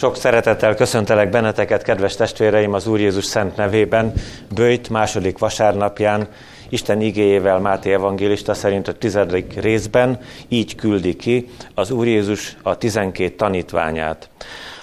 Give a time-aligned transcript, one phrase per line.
[0.00, 4.12] Sok szeretettel köszöntelek benneteket, kedves testvéreim, az Úr Jézus szent nevében,
[4.54, 6.28] Bőjt második vasárnapján,
[6.68, 10.18] Isten igéjével Máté evangélista szerint a tizedik részben
[10.48, 14.28] így küldi ki az Úr Jézus a tizenkét tanítványát.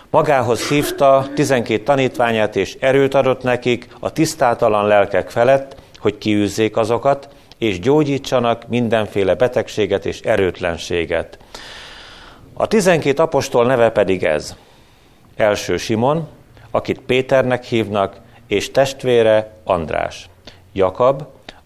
[0.10, 7.30] Magához hívta tizenkét tanítványát, és erőt adott nekik a tisztátalan lelkek felett, hogy kiűzzék azokat,
[7.58, 11.38] és gyógyítsanak mindenféle betegséget és erőtlenséget.
[12.54, 14.56] A tizenkét apostol neve pedig ez.
[15.38, 16.28] Első Simon,
[16.72, 18.16] akit Péternek hívnak,
[18.48, 20.30] és testvére András.
[20.74, 21.24] Jakab,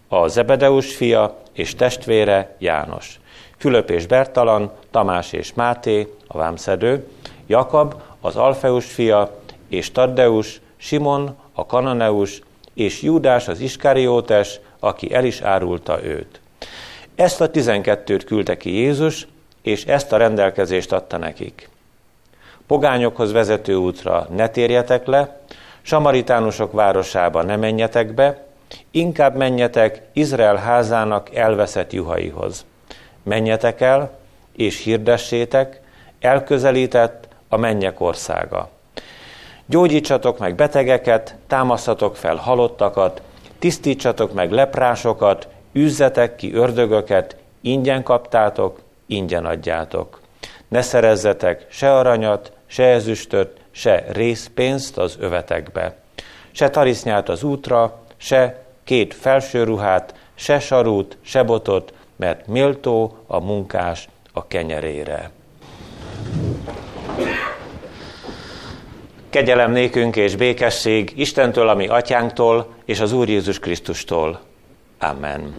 [0.08, 3.20] a Zebedeus fia, és testvére János.
[3.56, 7.08] Fülöp és Bertalan, Tamás és Máté, a vámszedő,
[7.46, 12.42] Jakab, az Alfeus fia, és Taddeus, Simon, a Kananeus,
[12.74, 16.40] és Júdás az Iskariótes, aki el is árulta őt.
[17.14, 19.26] Ezt a tizenkettőt küldte ki Jézus,
[19.62, 21.70] és ezt a rendelkezést adta nekik.
[22.72, 25.40] Pogányokhoz vezető útra ne térjetek le,
[25.82, 28.44] samaritánusok városába ne menjetek be,
[28.90, 32.64] inkább menjetek Izrael házának elveszett juhaihoz.
[33.22, 34.18] Menjetek el,
[34.56, 35.80] és hirdessétek,
[36.20, 38.68] elközelített a mennyek országa.
[39.66, 43.22] Gyógyítsatok meg betegeket, támasztatok fel halottakat,
[43.58, 50.20] tisztítsatok meg leprásokat, üzzetek ki ördögöket, ingyen kaptátok, ingyen adjátok.
[50.68, 55.96] Ne szerezzetek se aranyat, se ezüstöt, se részpénzt az övetekbe,
[56.50, 63.40] se tarisznyát az útra, se két felső ruhát, se sarút, se botot, mert méltó a
[63.40, 65.30] munkás a kenyerére.
[69.30, 74.40] Kegyelem nékünk és békesség Istentől, ami atyánktól, és az Úr Jézus Krisztustól.
[74.98, 75.54] Amen.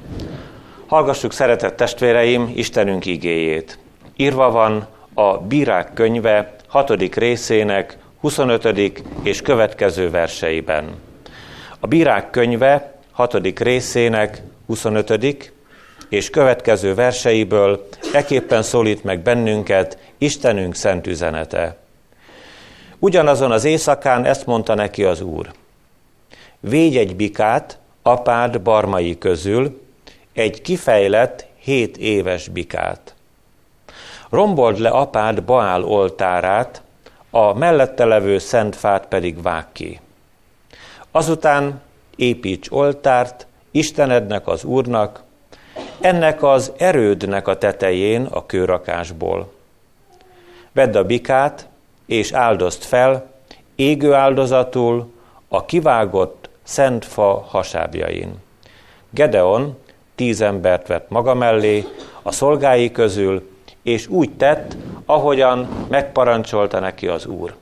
[0.87, 3.79] Hallgassuk, szeretett testvéreim, Istenünk igéjét.
[4.15, 7.15] Írva van a Bírák könyve 6.
[7.15, 9.01] részének 25.
[9.23, 10.95] és következő verseiben.
[11.79, 13.59] A Bírák könyve 6.
[13.59, 15.53] részének 25.
[16.09, 21.77] és következő verseiből eképpen szólít meg bennünket Istenünk szent üzenete.
[22.99, 25.51] Ugyanazon az éjszakán ezt mondta neki az Úr.
[26.59, 29.81] Védj egy bikát apád barmai közül,
[30.33, 33.12] egy kifejlett hét éves bikát.
[34.33, 36.81] Rombold le apád Baál oltárát,
[37.29, 39.99] a mellette levő szent fát pedig vág ki.
[41.11, 41.81] Azután
[42.15, 45.23] építs oltárt Istenednek az Úrnak,
[45.99, 49.51] ennek az erődnek a tetején a kőrakásból.
[50.71, 51.67] Vedd a bikát,
[52.05, 53.31] és áldozt fel,
[53.75, 55.13] égő áldozatul
[55.47, 58.35] a kivágott szent fa hasábjain.
[59.09, 59.77] Gedeon
[60.15, 61.85] tíz embert vett maga mellé,
[62.21, 63.51] a szolgái közül,
[63.83, 67.55] és úgy tett, ahogyan megparancsolta neki az Úr.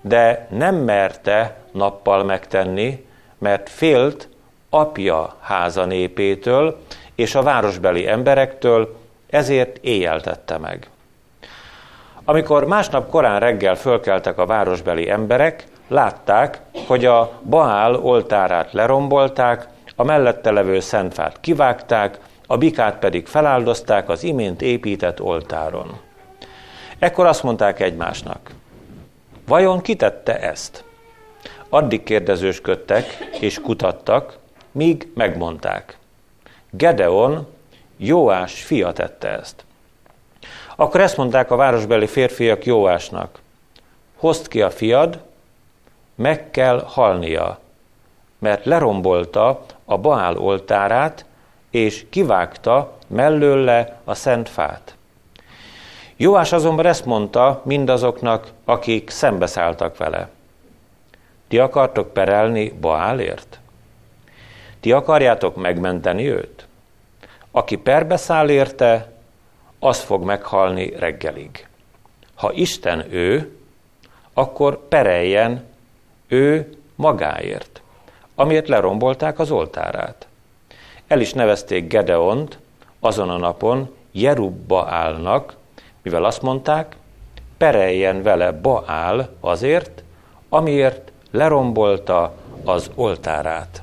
[0.00, 3.06] De nem merte nappal megtenni,
[3.38, 4.28] mert félt
[4.70, 6.78] apja háza népétől
[7.14, 8.96] és a városbeli emberektől,
[9.30, 10.90] ezért éjjel tette meg.
[12.24, 20.04] Amikor másnap korán reggel fölkeltek a városbeli emberek, látták, hogy a Baál oltárát lerombolták, a
[20.04, 22.18] mellette levő szentfát kivágták,
[22.50, 26.00] a bikát pedig feláldozták az imént épített oltáron.
[26.98, 28.50] Ekkor azt mondták egymásnak,
[29.46, 30.84] vajon kitette ezt?
[31.68, 33.04] Addig kérdezősködtek
[33.40, 34.38] és kutattak,
[34.72, 35.98] míg megmondták.
[36.70, 37.46] Gedeon,
[37.96, 39.64] Jóás fia tette ezt.
[40.76, 43.40] Akkor ezt mondták a városbeli férfiak Jóásnak.
[44.16, 45.20] Hozd ki a fiad,
[46.14, 47.58] meg kell halnia,
[48.38, 51.24] mert lerombolta a Baál oltárát,
[51.70, 54.94] és kivágta mellőle a szent fát.
[56.16, 60.28] Jóás azonban ezt mondta mindazoknak, akik szembeszálltak vele.
[61.48, 63.58] Ti akartok perelni Baálért?
[64.80, 66.66] Ti akarjátok megmenteni őt?
[67.50, 69.12] Aki perbeszáll érte,
[69.78, 71.66] az fog meghalni reggelig.
[72.34, 73.56] Ha Isten ő,
[74.32, 75.64] akkor pereljen
[76.28, 77.82] ő magáért,
[78.34, 80.26] amiért lerombolták az oltárát.
[81.10, 82.58] El is nevezték Gedeont
[83.00, 85.56] azon a napon Jerubba állnak,
[86.02, 86.96] mivel azt mondták,
[87.58, 90.02] pereljen vele Baál azért,
[90.48, 92.34] amiért lerombolta
[92.64, 93.82] az oltárát.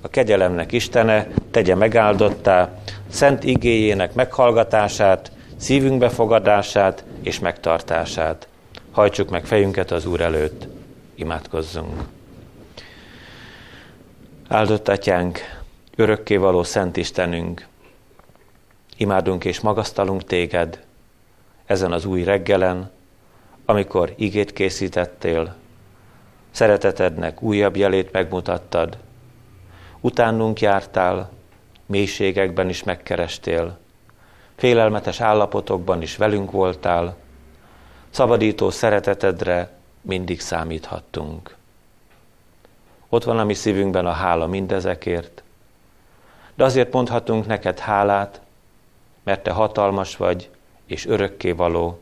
[0.00, 2.78] A kegyelemnek Istene tegye megáldottá
[3.08, 8.48] szent igéjének meghallgatását, szívünk befogadását és megtartását.
[8.90, 10.66] Hajtsuk meg fejünket az Úr előtt,
[11.14, 12.02] imádkozzunk.
[14.48, 15.62] Áldott Atyánk,
[15.96, 17.66] örökkévaló Szent Istenünk,
[18.96, 20.84] imádunk és magasztalunk Téged
[21.66, 22.90] ezen az új reggelen,
[23.64, 25.54] amikor igét készítettél,
[26.50, 28.98] szeretetednek újabb jelét megmutattad,
[30.00, 31.30] utánunk jártál,
[31.86, 33.78] mélységekben is megkerestél,
[34.56, 37.16] félelmetes állapotokban is velünk voltál,
[38.10, 39.70] szabadító szeretetedre
[40.00, 41.56] mindig számíthattunk.
[43.08, 45.43] Ott van a mi szívünkben a hála mindezekért,
[46.54, 48.40] de azért mondhatunk neked hálát,
[49.22, 50.50] mert te hatalmas vagy
[50.86, 52.00] és örökké való,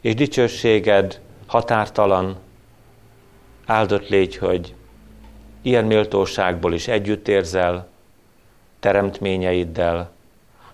[0.00, 2.36] és dicsőséged határtalan,
[3.66, 4.74] áldott légy, hogy
[5.62, 7.88] ilyen méltóságból is együtt érzel,
[8.80, 10.10] teremtményeiddel,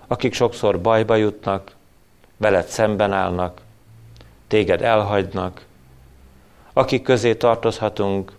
[0.06, 1.76] akik sokszor bajba jutnak,
[2.37, 3.61] veled szemben állnak,
[4.47, 5.67] téged elhagynak,
[6.73, 8.32] akik közé tartozhatunk,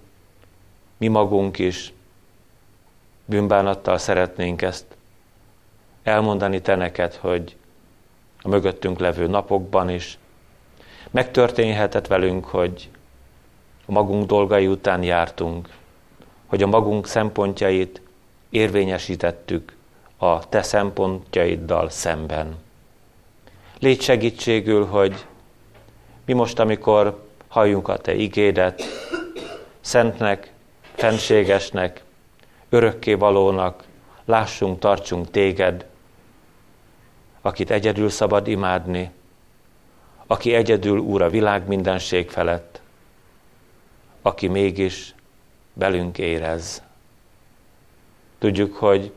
[0.97, 1.93] mi magunk is,
[3.25, 4.85] bűnbánattal szeretnénk ezt
[6.03, 7.55] elmondani te neked, hogy
[8.41, 10.17] a mögöttünk levő napokban is
[11.11, 12.89] megtörténhetett velünk, hogy
[13.85, 15.69] a magunk dolgai után jártunk,
[16.45, 18.01] hogy a magunk szempontjait
[18.49, 19.75] érvényesítettük
[20.17, 22.55] a te szempontjaiddal szemben.
[23.79, 25.25] Légy segítségül, hogy
[26.25, 28.83] mi most, amikor halljunk a te igédet,
[29.81, 30.51] szentnek,
[30.93, 32.03] fenségesnek,
[32.69, 33.83] örökké valónak,
[34.25, 35.85] lássunk, tartsunk téged,
[37.41, 39.11] akit egyedül szabad imádni,
[40.27, 42.81] aki egyedül úr a világ mindenség felett,
[44.21, 45.15] aki mégis
[45.73, 46.83] belünk érez.
[48.37, 49.11] Tudjuk, hogy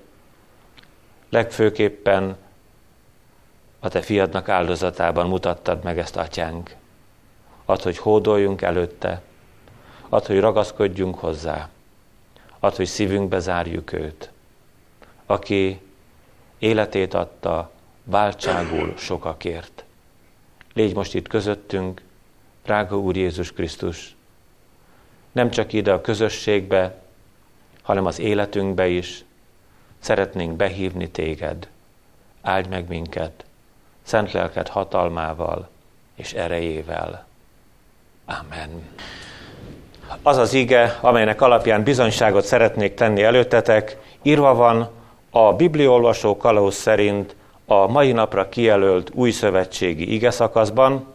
[1.29, 2.37] legfőképpen
[3.81, 6.77] a te fiadnak áldozatában mutattad meg ezt, atyánk.
[7.65, 9.23] Ad, hogy hódoljunk előtte,
[10.09, 11.69] ad, hogy ragaszkodjunk hozzá,
[12.59, 14.31] ad, hogy szívünkbe zárjuk őt,
[15.27, 15.81] aki
[16.59, 17.71] életét adta
[18.05, 19.85] váltságul sokakért.
[20.75, 22.03] Légy most itt közöttünk,
[22.65, 24.17] drága Úr Jézus Krisztus,
[25.33, 27.03] nem csak ide a közösségbe,
[27.83, 29.25] hanem az életünkbe is
[29.99, 31.69] szeretnénk behívni téged.
[32.43, 33.45] Áldj meg minket,
[34.03, 35.69] szent lelked hatalmával
[36.15, 37.27] és erejével.
[38.25, 38.89] Amen.
[40.23, 44.91] Az az ige, amelynek alapján bizonyságot szeretnék tenni előttetek, írva van
[45.31, 47.37] a bibliolvasó kalauz szerint
[47.67, 51.07] a mai napra kijelölt új szövetségi ige szakaszban,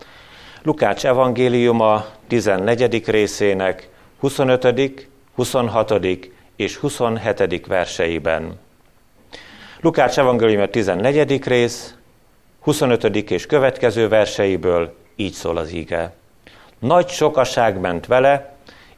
[0.63, 3.03] Lukács evangéliuma 14.
[3.05, 3.89] részének
[4.19, 5.94] 25., 26.
[6.55, 7.67] és 27.
[7.67, 8.59] verseiben.
[9.81, 11.44] Lukács evangéliuma 14.
[11.44, 11.95] rész,
[12.61, 13.03] 25.
[13.31, 16.13] és következő verseiből így szól az ige.
[16.79, 18.52] Nagy sokaság ment vele,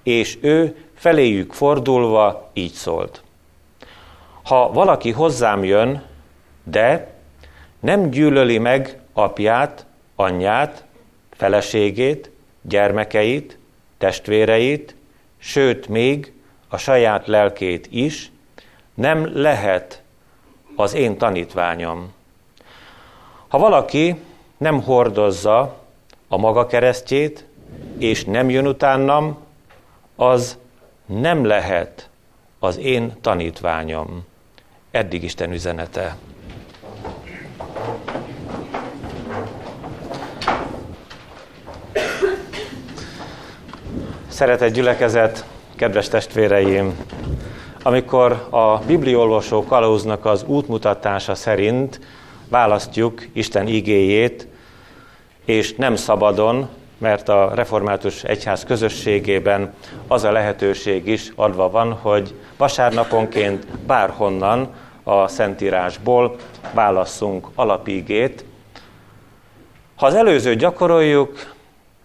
[0.06, 3.24] és ő feléjük fordulva így szólt.
[4.44, 6.04] Ha valaki hozzám jön,
[6.64, 7.14] de
[7.80, 9.86] nem gyűlöli meg apját,
[10.16, 10.84] anyját,
[11.32, 12.30] feleségét,
[12.62, 13.58] gyermekeit,
[13.98, 14.96] testvéreit,
[15.38, 16.34] sőt még
[16.68, 18.32] a saját lelkét is,
[18.94, 20.02] nem lehet
[20.76, 22.14] az én tanítványom.
[23.48, 24.16] Ha valaki
[24.58, 25.76] nem hordozza
[26.28, 27.46] a maga keresztjét,
[27.98, 29.45] és nem jön utánam,
[30.16, 30.58] az
[31.06, 32.10] nem lehet
[32.60, 34.26] az én tanítványom.
[34.92, 36.16] Eddig Isten üzenete.
[44.28, 45.46] Szeretett gyülekezet,
[45.76, 46.98] kedves testvéreim!
[47.84, 52.00] Amikor a bibliolvasó kalauznak az útmutatása szerint
[52.50, 54.48] választjuk Isten igéjét,
[55.46, 59.74] és nem szabadon, mert a református egyház közösségében
[60.08, 64.74] az a lehetőség is adva van, hogy vasárnaponként bárhonnan
[65.04, 66.36] a Szentírásból
[66.74, 68.46] válasszunk alapigét.
[69.96, 71.54] Ha az előző gyakoroljuk,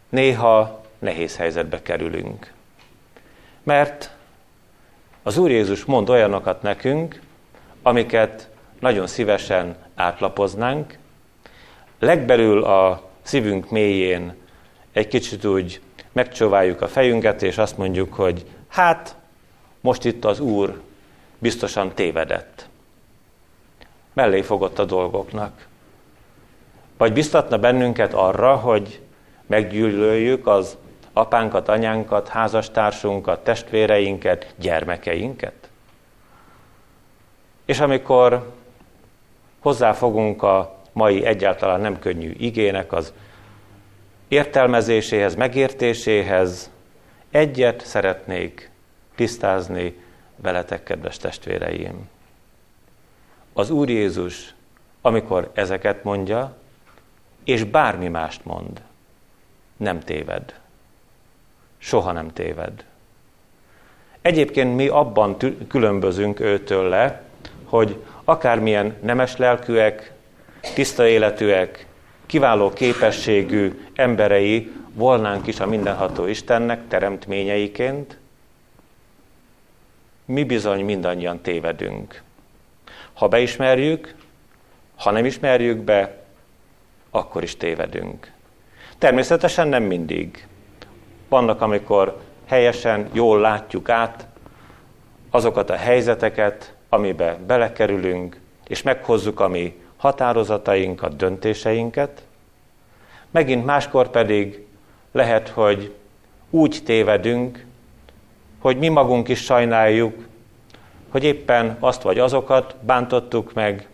[0.08, 2.52] néha nehéz helyzetbe kerülünk.
[3.62, 4.10] Mert
[5.22, 7.20] az Úr Jézus mond olyanokat nekünk,
[7.82, 8.48] amiket
[8.80, 10.98] nagyon szívesen átlapoznánk,
[11.98, 14.34] legbelül a szívünk mélyén
[14.92, 15.80] egy kicsit úgy
[16.12, 19.16] megcsóváljuk a fejünket, és azt mondjuk, hogy hát,
[19.80, 20.80] most itt az Úr
[21.38, 22.68] biztosan tévedett.
[24.12, 25.66] Mellé fogott a dolgoknak.
[26.96, 29.00] Vagy biztatna bennünket arra, hogy
[29.46, 30.76] meggyűlöljük az
[31.12, 35.70] apánkat, anyánkat, házastársunkat, testvéreinket, gyermekeinket.
[37.64, 38.52] És amikor
[39.60, 43.12] hozzáfogunk a mai egyáltalán nem könnyű igének az
[44.30, 46.70] értelmezéséhez, megértéséhez,
[47.30, 48.70] egyet szeretnék
[49.14, 49.96] tisztázni
[50.36, 52.08] veletek, kedves testvéreim.
[53.52, 54.54] Az Úr Jézus,
[55.00, 56.56] amikor ezeket mondja,
[57.44, 58.80] és bármi mást mond,
[59.76, 60.60] nem téved.
[61.78, 62.84] Soha nem téved.
[64.22, 65.36] Egyébként mi abban
[65.68, 67.22] különbözünk őtől le,
[67.64, 70.12] hogy akármilyen nemes lelkűek,
[70.74, 71.86] tiszta életűek,
[72.30, 78.18] kiváló képességű emberei volnánk is a mindenható Istennek teremtményeiként,
[80.24, 82.22] mi bizony mindannyian tévedünk.
[83.12, 84.14] Ha beismerjük,
[84.96, 86.22] ha nem ismerjük be,
[87.10, 88.32] akkor is tévedünk.
[88.98, 90.46] Természetesen nem mindig.
[91.28, 94.26] Vannak, amikor helyesen, jól látjuk át
[95.30, 102.22] azokat a helyzeteket, amibe belekerülünk, és meghozzuk a mi határozatainkat, döntéseinket.
[103.30, 104.66] Megint máskor pedig
[105.12, 105.94] lehet, hogy
[106.50, 107.64] úgy tévedünk,
[108.58, 110.26] hogy mi magunk is sajnáljuk,
[111.08, 113.88] hogy éppen azt vagy azokat bántottuk meg,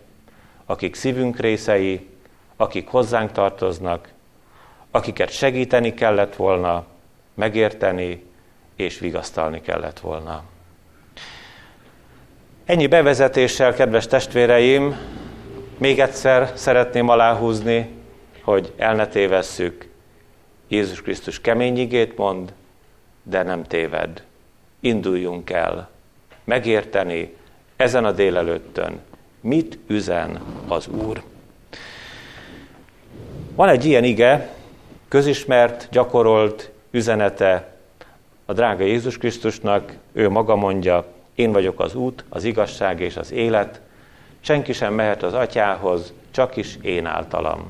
[0.65, 2.07] akik szívünk részei,
[2.55, 4.09] akik hozzánk tartoznak,
[4.91, 6.85] akiket segíteni kellett volna,
[7.33, 8.23] megérteni
[8.75, 10.43] és vigasztalni kellett volna.
[12.65, 14.95] Ennyi bevezetéssel, kedves testvéreim,
[15.77, 17.89] még egyszer szeretném aláhúzni,
[18.41, 19.87] hogy el ne tévesszük.
[20.67, 22.53] Jézus Krisztus kemény igét mond,
[23.23, 24.23] de nem téved.
[24.79, 25.89] Induljunk el
[26.47, 27.35] megérteni
[27.75, 28.99] ezen a délelőttön,
[29.41, 31.23] mit üzen az Úr.
[33.55, 34.49] Van egy ilyen ige,
[35.07, 37.75] közismert, gyakorolt üzenete
[38.45, 41.05] a drága Jézus Krisztusnak, ő maga mondja,
[41.35, 43.81] én vagyok az út, az igazság és az élet,
[44.47, 47.67] senki sem mehet az atyához, csak is én általam.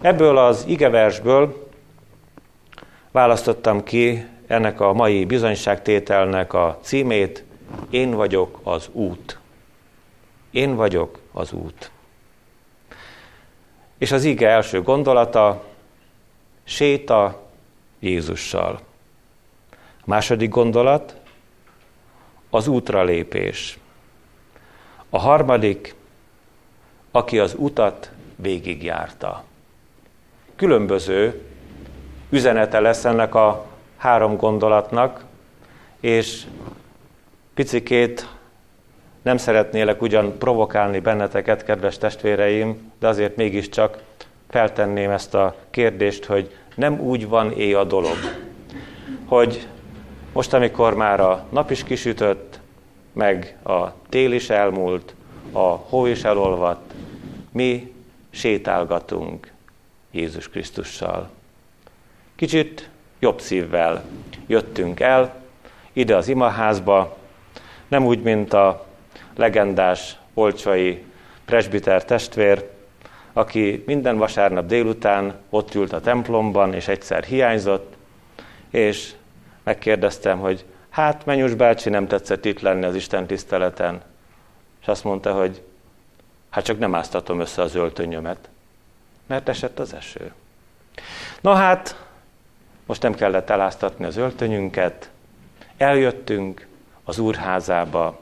[0.00, 1.68] Ebből az igeversből
[3.10, 7.44] választottam ki ennek a mai bizonyságtételnek a címét,
[7.90, 9.38] én vagyok az út.
[10.50, 11.90] Én vagyok az út.
[13.98, 15.64] És az ige első gondolata,
[16.64, 17.42] séta
[17.98, 18.80] Jézussal.
[19.72, 21.16] A második gondolat,
[22.50, 23.78] az útra lépés.
[25.14, 25.94] A harmadik,
[27.10, 29.44] aki az utat végigjárta.
[30.56, 31.42] Különböző
[32.30, 33.66] üzenete lesz ennek a
[33.96, 35.24] három gondolatnak,
[36.00, 36.42] és
[37.54, 38.28] picikét
[39.22, 44.02] nem szeretnélek ugyan provokálni benneteket, kedves testvéreim, de azért mégiscsak
[44.48, 48.16] feltenném ezt a kérdést, hogy nem úgy van é a dolog,
[49.24, 49.68] hogy
[50.32, 52.62] most, amikor már a nap is kisütött,
[53.14, 55.14] meg a tél is elmúlt,
[55.52, 56.92] a hó is elolvadt,
[57.50, 57.92] mi
[58.30, 59.52] sétálgatunk
[60.10, 61.30] Jézus Krisztussal.
[62.34, 64.04] Kicsit jobb szívvel
[64.46, 65.34] jöttünk el
[65.92, 67.16] ide az imaházba,
[67.88, 68.86] nem úgy, mint a
[69.36, 71.04] legendás olcsai
[71.44, 72.68] presbiter testvér,
[73.32, 77.94] aki minden vasárnap délután ott ült a templomban, és egyszer hiányzott,
[78.70, 79.12] és
[79.62, 84.02] megkérdeztem, hogy hát Menyus bácsi nem tetszett itt lenni az Isten tiszteleten.
[84.80, 85.62] És azt mondta, hogy
[86.50, 88.48] hát csak nem áztatom össze az öltönyömet,
[89.26, 90.32] mert esett az eső.
[91.40, 92.06] Na hát,
[92.86, 95.10] most nem kellett eláztatni az öltönyünket,
[95.76, 96.66] eljöttünk
[97.04, 98.20] az úrházába.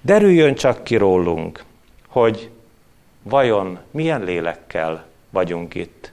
[0.00, 1.64] Derüljön csak ki rólunk,
[2.08, 2.50] hogy
[3.22, 6.12] vajon milyen lélekkel vagyunk itt.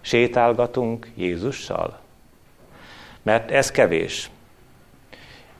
[0.00, 2.00] Sétálgatunk Jézussal?
[3.22, 4.30] Mert ez kevés.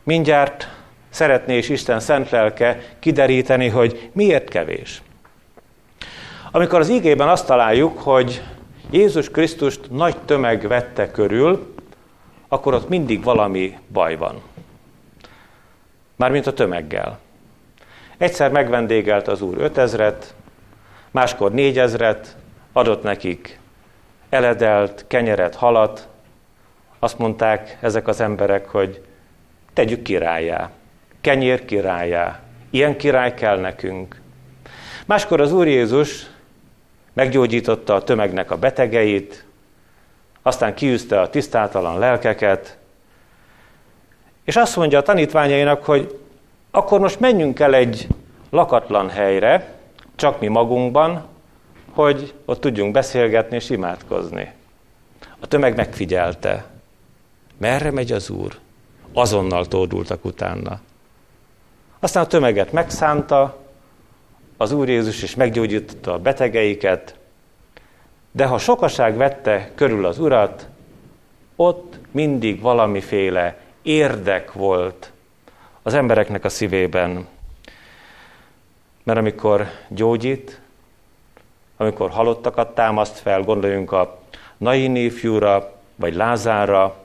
[0.03, 0.69] Mindjárt
[1.11, 5.03] szeretné is Isten szent lelke kideríteni, hogy miért kevés.
[6.51, 8.43] Amikor az ígében azt találjuk, hogy
[8.91, 11.75] Jézus Krisztust nagy tömeg vette körül,
[12.49, 14.43] akkor ott mindig valami baj van.
[16.17, 17.19] Mármint a tömeggel.
[18.17, 20.35] Egyszer megvendégelt az úr ötezret,
[21.11, 22.37] máskor négyezret,
[22.73, 23.59] adott nekik
[24.29, 26.09] eledelt, kenyeret, halat.
[26.99, 29.03] Azt mondták ezek az emberek, hogy
[29.73, 30.71] tegyük királyá,
[31.21, 34.21] kenyér királyá, ilyen király kell nekünk.
[35.07, 36.27] Máskor az Úr Jézus
[37.13, 39.45] meggyógyította a tömegnek a betegeit,
[40.43, 42.79] aztán kiűzte a tisztátalan lelkeket,
[44.45, 46.19] és azt mondja a tanítványainak, hogy
[46.71, 48.07] akkor most menjünk el egy
[48.51, 49.75] lakatlan helyre,
[50.15, 51.27] csak mi magunkban,
[51.91, 54.53] hogy ott tudjunk beszélgetni és imádkozni.
[55.41, 56.65] A tömeg megfigyelte.
[57.59, 58.59] Merre megy az Úr?
[59.13, 60.81] Azonnal tódultak utána.
[62.01, 63.57] Aztán a tömeget megszánta,
[64.57, 67.15] az Úr Jézus is meggyógyította a betegeiket,
[68.31, 70.69] de ha sokaság vette körül az Urat,
[71.57, 75.13] ott mindig valamiféle érdek volt
[75.83, 77.27] az embereknek a szívében.
[79.03, 80.61] Mert amikor gyógyít,
[81.77, 84.19] amikor halottakat támaszt fel, gondoljunk a
[84.57, 87.00] Naini fiúra, vagy Lázára,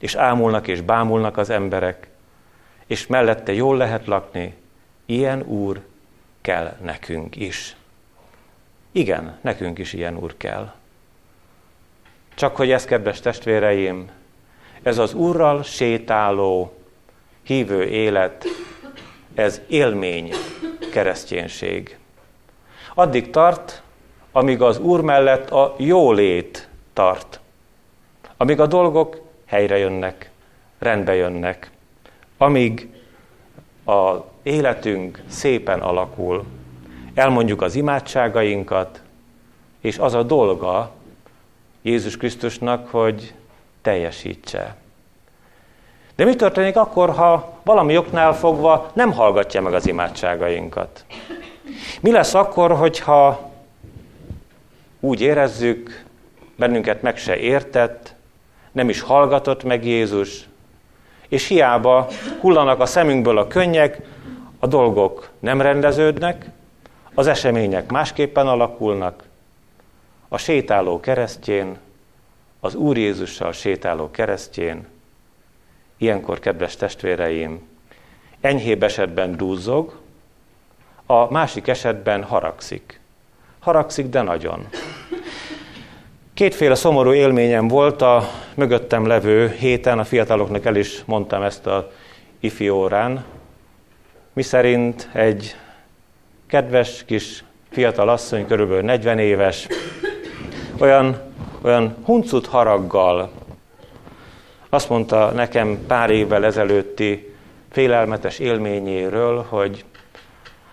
[0.00, 2.08] és ámulnak és bámulnak az emberek,
[2.86, 4.54] és mellette jól lehet lakni,
[5.06, 5.80] ilyen úr
[6.40, 7.76] kell nekünk is.
[8.92, 10.72] Igen, nekünk is ilyen úr kell.
[12.34, 14.10] Csak hogy ez, kedves testvéreim,
[14.82, 16.72] ez az Úrral sétáló,
[17.42, 18.44] hívő élet,
[19.34, 20.32] ez élmény
[20.92, 21.98] kereszténység.
[22.94, 23.82] Addig tart,
[24.32, 27.40] amíg az Úr mellett a jólét tart.
[28.36, 30.30] Amíg a dolgok helyre jönnek,
[30.78, 31.70] rendbe jönnek.
[32.36, 32.88] Amíg
[33.86, 36.44] a életünk szépen alakul,
[37.14, 39.02] elmondjuk az imádságainkat,
[39.80, 40.90] és az a dolga
[41.82, 43.34] Jézus Krisztusnak, hogy
[43.82, 44.76] teljesítse.
[46.14, 51.04] De mi történik akkor, ha valami oknál fogva nem hallgatja meg az imádságainkat?
[52.00, 53.50] Mi lesz akkor, hogyha
[55.00, 56.04] úgy érezzük,
[56.56, 58.14] bennünket meg se értett,
[58.72, 60.48] nem is hallgatott meg Jézus,
[61.28, 62.08] és hiába
[62.40, 64.00] hullanak a szemünkből a könnyek,
[64.58, 66.50] a dolgok nem rendeződnek,
[67.14, 69.22] az események másképpen alakulnak,
[70.28, 71.78] a sétáló keresztjén,
[72.60, 74.86] az Úr Jézussal sétáló keresztjén,
[75.96, 77.68] ilyenkor, kedves testvéreim,
[78.40, 79.98] enyhébb esetben dúzzog,
[81.06, 83.00] a másik esetben haragszik.
[83.58, 84.68] Haragszik, de nagyon.
[86.38, 91.90] Kétféle szomorú élményem volt a mögöttem levő héten, a fiataloknak el is mondtam ezt a
[92.40, 93.24] ifi órán,
[94.32, 95.56] miszerint egy
[96.46, 99.66] kedves kis fiatal asszony, körülbelül 40 éves,
[100.80, 101.20] olyan,
[101.62, 103.30] olyan huncut haraggal
[104.68, 107.34] azt mondta nekem pár évvel ezelőtti
[107.70, 109.84] félelmetes élményéről, hogy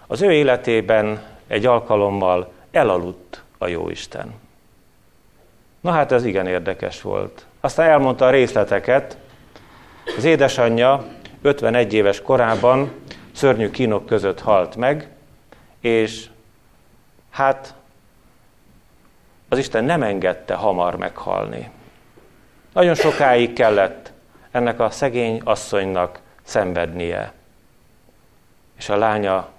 [0.08, 4.44] az ő életében egy alkalommal elaludt a Jóisten.
[5.86, 7.46] Na hát ez igen érdekes volt.
[7.60, 9.18] Aztán elmondta a részleteket.
[10.18, 11.06] Az édesanyja
[11.42, 12.92] 51 éves korában
[13.32, 15.10] szörnyű kínok között halt meg,
[15.80, 16.30] és
[17.30, 17.74] hát
[19.50, 21.70] az Isten nem engedte hamar meghalni.
[22.74, 24.12] Nagyon sokáig kellett
[24.52, 27.34] ennek a szegény asszonynak szenvednie.
[28.78, 29.50] És a lánya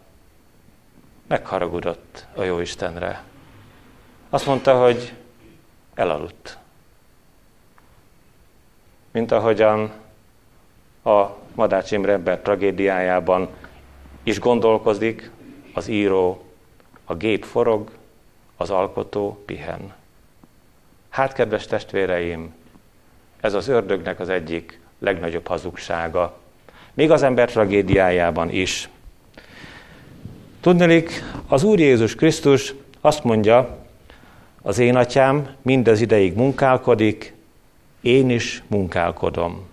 [1.26, 3.22] megharagudott a jó Istenre.
[4.30, 5.12] Azt mondta, hogy
[5.96, 6.58] elaludt.
[9.10, 9.92] Mint ahogyan
[11.04, 13.48] a Madács Imre ember tragédiájában
[14.22, 15.30] is gondolkozik,
[15.74, 16.44] az író,
[17.04, 17.90] a gép forog,
[18.56, 19.94] az alkotó pihen.
[21.08, 22.54] Hát, kedves testvéreim,
[23.40, 26.38] ez az ördögnek az egyik legnagyobb hazugsága.
[26.94, 28.88] Még az ember tragédiájában is.
[30.60, 33.85] Tudnelik, az Úr Jézus Krisztus azt mondja,
[34.66, 37.34] az én atyám mindez ideig munkálkodik,
[38.00, 39.68] én is munkálkodom.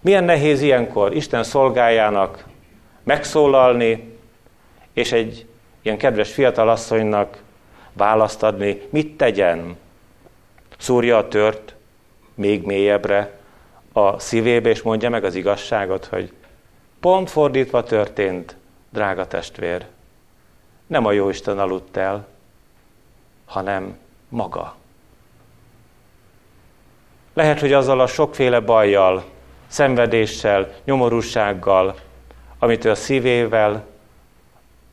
[0.00, 2.44] Milyen nehéz ilyenkor Isten szolgájának
[3.02, 4.12] megszólalni,
[4.92, 5.46] és egy
[5.82, 7.42] ilyen kedves fiatalasszonynak
[7.92, 9.76] választ adni, mit tegyen?
[10.78, 11.74] Szúrja a tört
[12.34, 13.38] még mélyebbre
[13.92, 16.32] a szívébe, és mondja meg az igazságot, hogy
[17.00, 18.56] pont fordítva történt,
[18.90, 19.86] drága testvér.
[20.86, 22.32] Nem a Jóisten aludt el,
[23.46, 24.74] hanem maga.
[27.34, 29.24] Lehet, hogy azzal a sokféle bajjal,
[29.66, 31.94] szenvedéssel, nyomorúsággal,
[32.58, 33.84] amit ő a szívével,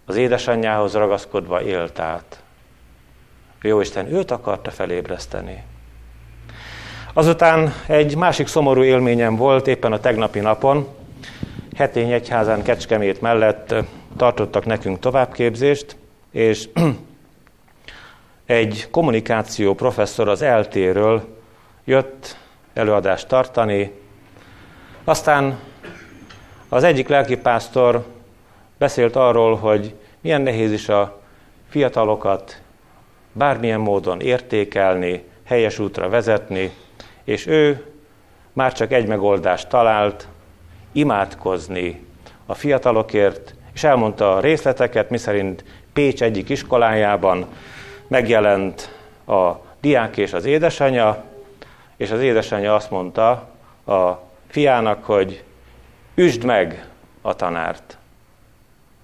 [0.05, 2.41] az édesanyjához ragaszkodva élt át.
[3.61, 5.63] Jóisten őt akarta felébreszteni.
[7.13, 10.87] Azután egy másik szomorú élményem volt éppen a tegnapi napon.
[11.75, 13.75] Hetény egyházán Kecskemét mellett
[14.17, 15.95] tartottak nekünk továbbképzést,
[16.31, 16.69] és
[18.45, 21.37] egy kommunikáció professzor az eltéről
[21.83, 22.37] jött
[22.73, 23.91] előadást tartani,
[25.03, 25.59] aztán
[26.69, 28.05] az egyik lelkipásztor
[28.77, 31.19] beszélt arról, hogy milyen nehéz is a
[31.69, 32.61] fiatalokat
[33.33, 36.71] bármilyen módon értékelni, helyes útra vezetni,
[37.23, 37.85] és ő
[38.53, 40.27] már csak egy megoldást talált,
[40.91, 42.05] imádkozni
[42.45, 47.45] a fiatalokért, és elmondta a részleteket, miszerint Pécs egyik iskolájában
[48.11, 48.95] megjelent
[49.25, 51.23] a diák és az édesanyja,
[51.95, 53.29] és az édesanyja azt mondta
[53.85, 54.11] a
[54.47, 55.43] fiának, hogy
[56.15, 56.87] üsd meg
[57.21, 57.97] a tanárt.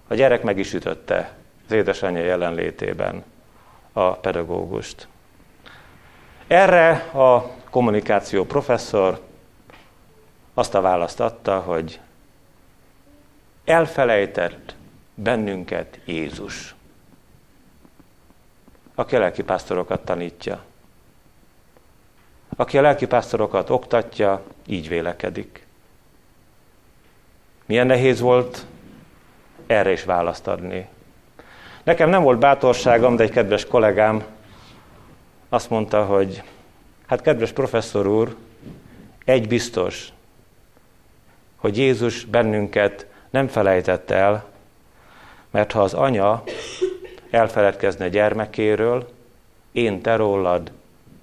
[0.07, 1.33] A gyerek meg is ütötte
[1.65, 3.23] az édesanyja jelenlétében
[3.93, 5.07] a pedagógust.
[6.47, 9.21] Erre a kommunikáció professzor
[10.53, 11.99] azt a választ adta, hogy
[13.65, 14.75] elfelejtett
[15.13, 16.75] bennünket Jézus,
[18.99, 20.63] aki a lelkipásztorokat tanítja.
[22.55, 25.65] aki a lelkipásztorokat oktatja, így vélekedik.
[27.65, 28.65] Milyen nehéz volt
[29.67, 30.87] erre is választ adni.
[31.83, 34.23] Nekem nem volt bátorságom, de egy kedves kollégám
[35.49, 36.43] azt mondta, hogy
[37.07, 38.35] hát kedves professzor úr,
[39.25, 40.09] egy biztos,
[41.55, 44.45] hogy Jézus bennünket nem felejtett el,
[45.51, 46.43] mert ha az anya
[47.29, 49.09] elfeledkezne gyermekéről,
[49.71, 50.71] én te rólad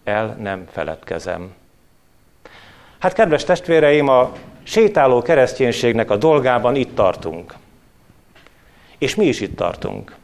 [0.05, 1.55] el nem feledkezem.
[2.99, 7.55] Hát kedves testvéreim, a sétáló kereszténységnek a dolgában itt tartunk.
[8.99, 10.17] És mi is itt tartunk.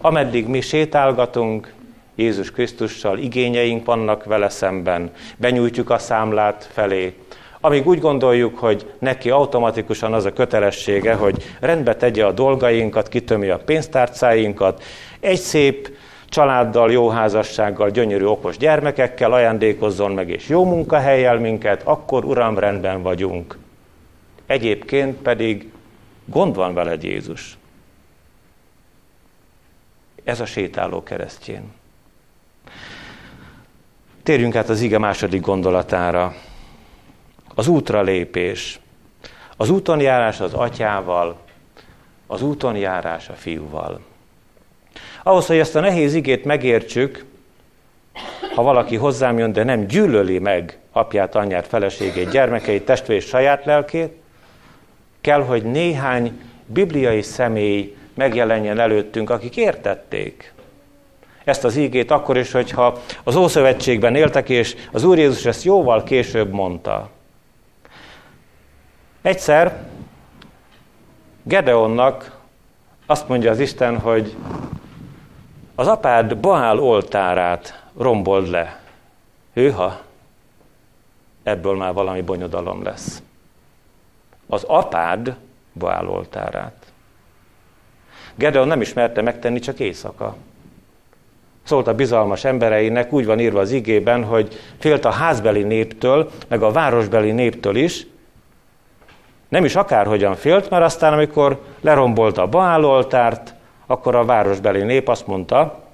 [0.00, 1.74] Ameddig mi sétálgatunk,
[2.14, 7.14] Jézus Krisztussal igényeink vannak vele szemben, benyújtjuk a számlát felé,
[7.66, 13.48] amíg úgy gondoljuk, hogy neki automatikusan az a kötelessége, hogy rendbe tegye a dolgainkat, kitömi
[13.48, 14.82] a pénztárcáinkat,
[15.20, 15.96] egy szép
[16.28, 23.02] családdal, jó házassággal, gyönyörű, okos gyermekekkel ajándékozzon meg, és jó munkahelyel minket, akkor Uram, rendben
[23.02, 23.58] vagyunk.
[24.46, 25.70] Egyébként pedig
[26.24, 27.58] gond van veled Jézus.
[30.24, 31.72] Ez a sétáló keresztjén.
[34.22, 36.34] Térjünk át az ige második gondolatára.
[37.58, 38.78] Az útra lépés.
[39.56, 41.36] Az úton járás az atyával,
[42.26, 44.00] az úton járás a fiúval.
[45.22, 47.24] Ahhoz, hogy ezt a nehéz igét megértsük,
[48.54, 54.12] ha valaki hozzám jön, de nem gyűlöli meg apját, anyját, feleségét, gyermekeit, testvét, saját lelkét,
[55.20, 60.54] kell, hogy néhány bibliai személy megjelenjen előttünk, akik értették
[61.46, 66.02] ezt az ígét akkor is, hogyha az Ószövetségben éltek, és az Úr Jézus ezt jóval
[66.02, 67.10] később mondta.
[69.26, 69.86] Egyszer
[71.42, 72.38] Gedeonnak
[73.06, 74.36] azt mondja az Isten, hogy
[75.74, 78.80] az apád Baál oltárát rombold le.
[79.52, 80.00] Hőha,
[81.42, 83.22] ebből már valami bonyodalom lesz.
[84.46, 85.36] Az apád
[85.78, 86.92] Baál oltárát.
[88.34, 90.36] Gedeon nem ismerte megtenni, csak éjszaka.
[91.62, 96.62] Szólt a bizalmas embereinek, úgy van írva az igében, hogy félt a házbeli néptől, meg
[96.62, 98.06] a városbeli néptől is,
[99.48, 103.54] nem is akárhogyan félt, mert aztán, amikor lerombolta a Baál oltárt,
[103.86, 105.84] akkor a városbeli nép azt mondta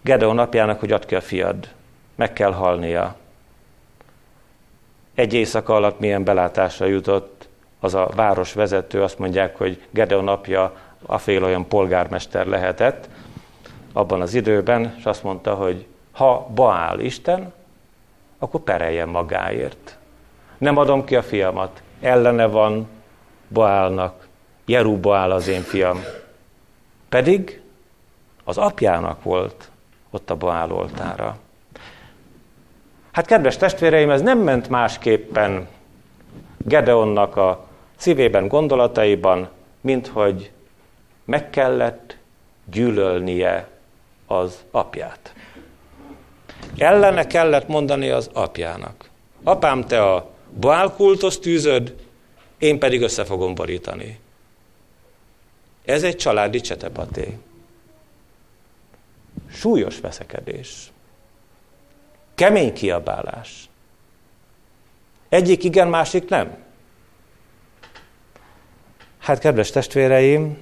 [0.00, 1.68] Gedeon napjának, hogy add ki a fiad,
[2.14, 3.16] meg kell halnia.
[5.14, 7.48] Egy éjszaka alatt milyen belátásra jutott
[7.80, 13.08] az a város vezető, azt mondják, hogy Gedeon napja a fél olyan polgármester lehetett
[13.92, 17.52] abban az időben, és azt mondta, hogy ha Baál Isten,
[18.38, 19.96] akkor pereljen magáért.
[20.58, 22.88] Nem adom ki a fiamat, ellene van
[23.48, 24.28] Baálnak,
[24.64, 26.04] Jerú Baál az én fiam.
[27.08, 27.60] Pedig
[28.44, 29.70] az apjának volt
[30.10, 31.36] ott a Baál oltára.
[33.10, 35.68] Hát kedves testvéreim, ez nem ment másképpen
[36.56, 39.48] Gedeonnak a szívében, gondolataiban,
[39.80, 40.50] mint hogy
[41.24, 42.16] meg kellett
[42.64, 43.68] gyűlölnie
[44.26, 45.34] az apját.
[46.78, 49.08] Ellene kellett mondani az apjának.
[49.42, 51.94] Apám, te a Baál kultuszt tűzöd,
[52.58, 54.18] én pedig össze fogom borítani.
[55.84, 57.38] Ez egy családi csetepaté.
[59.52, 60.92] Súlyos veszekedés.
[62.34, 63.68] Kemény kiabálás.
[65.28, 66.56] Egyik igen, másik nem.
[69.18, 70.58] Hát, kedves testvéreim,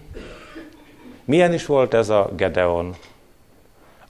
[1.24, 2.96] milyen is volt ez a Gedeon?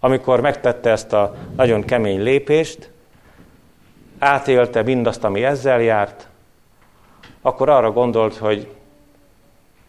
[0.00, 2.90] Amikor megtette ezt a nagyon kemény lépést,
[4.18, 6.28] átélte mindazt, ami ezzel járt,
[7.42, 8.68] akkor arra gondolt, hogy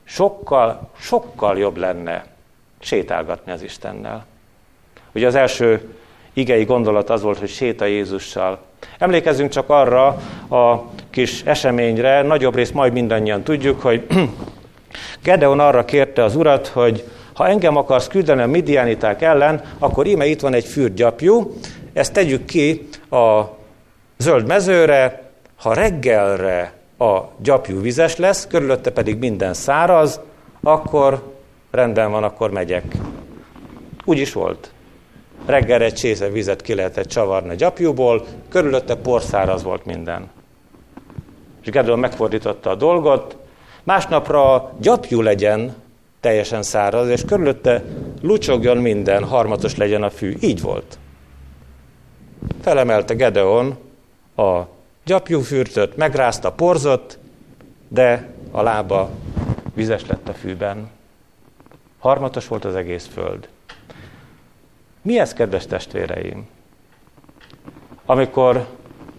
[0.04, 2.26] sokkal, sokkal jobb lenne
[2.80, 4.26] sétálgatni az Istennel.
[5.12, 5.94] Ugye az első
[6.34, 8.60] igei gondolat az volt, hogy séta Jézussal.
[8.98, 10.08] Emlékezzünk csak arra
[10.50, 14.08] a kis eseményre, nagyobb rész majd mindannyian tudjuk, hogy
[15.24, 20.26] Gedeon arra kérte az urat, hogy ha engem akarsz küldeni a midianiták ellen, akkor íme
[20.26, 21.54] itt van egy fürdgyapjú,
[21.94, 23.59] ezt tegyük ki a
[24.22, 25.22] zöld mezőre,
[25.56, 30.20] ha reggelre a gyapjú vizes lesz, körülötte pedig minden száraz,
[30.62, 31.34] akkor
[31.72, 32.84] rendben van, akkor megyek.
[34.06, 34.72] Úgy is volt.
[35.46, 40.30] Reggel egy csésze vizet ki lehetett csavarni a gyapjúból, körülötte porszáraz volt minden.
[41.62, 43.38] És Gedeon megfordította a dolgot,
[43.84, 45.76] másnapra gyapjú legyen
[46.20, 47.84] teljesen száraz, és körülötte
[48.22, 50.36] lucsogjon minden, harmatos legyen a fű.
[50.40, 50.98] Így volt.
[52.62, 53.88] Felemelte Gedeon
[54.40, 54.68] a
[55.06, 57.18] gyapjúfürtöt, megrázta, porzott,
[57.88, 59.10] de a lába
[59.74, 60.90] vizes lett a fűben.
[62.00, 63.48] Harmatos volt az egész föld.
[65.02, 66.48] Mi ez, kedves testvéreim?
[68.10, 68.68] amikor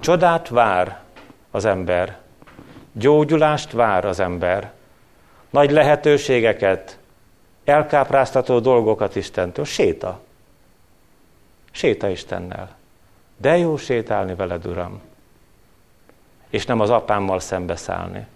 [0.01, 1.01] csodát vár
[1.51, 2.19] az ember,
[2.93, 4.73] gyógyulást vár az ember,
[5.51, 6.99] nagy lehetőségeket,
[7.65, 10.21] elkápráztató dolgokat Istentől, séta.
[11.71, 12.77] Séta Istennel.
[13.37, 15.01] De jó sétálni veled, Uram.
[16.51, 18.27] És nem az apámmal szembeszállni.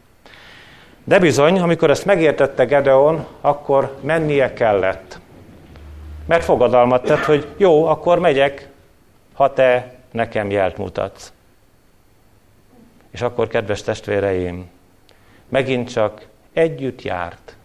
[1.05, 5.19] De bizony, amikor ezt megértette Gedeon, akkor mennie kellett.
[6.27, 8.69] Mert fogadalmat tett, hogy jó, akkor megyek,
[9.35, 11.33] ha te nekem jelt mutatsz.
[13.11, 14.71] És akkor, kedves testvéreim,
[15.49, 17.57] megint csak együtt járt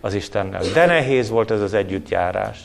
[0.00, 0.62] az Istennel.
[0.74, 2.58] De nehéz volt ez az együttjárás.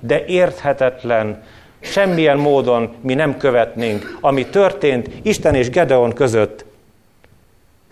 [0.00, 1.42] De érthetetlen,
[1.80, 6.64] semmilyen módon mi nem követnénk, ami történt Isten és Gedeon között.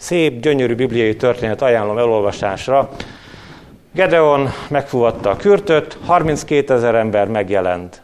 [0.03, 2.91] Szép, gyönyörű bibliai történet ajánlom elolvasásra.
[3.93, 8.03] Gedeon megfuvatta a kürtöt, 32 ezer ember megjelent.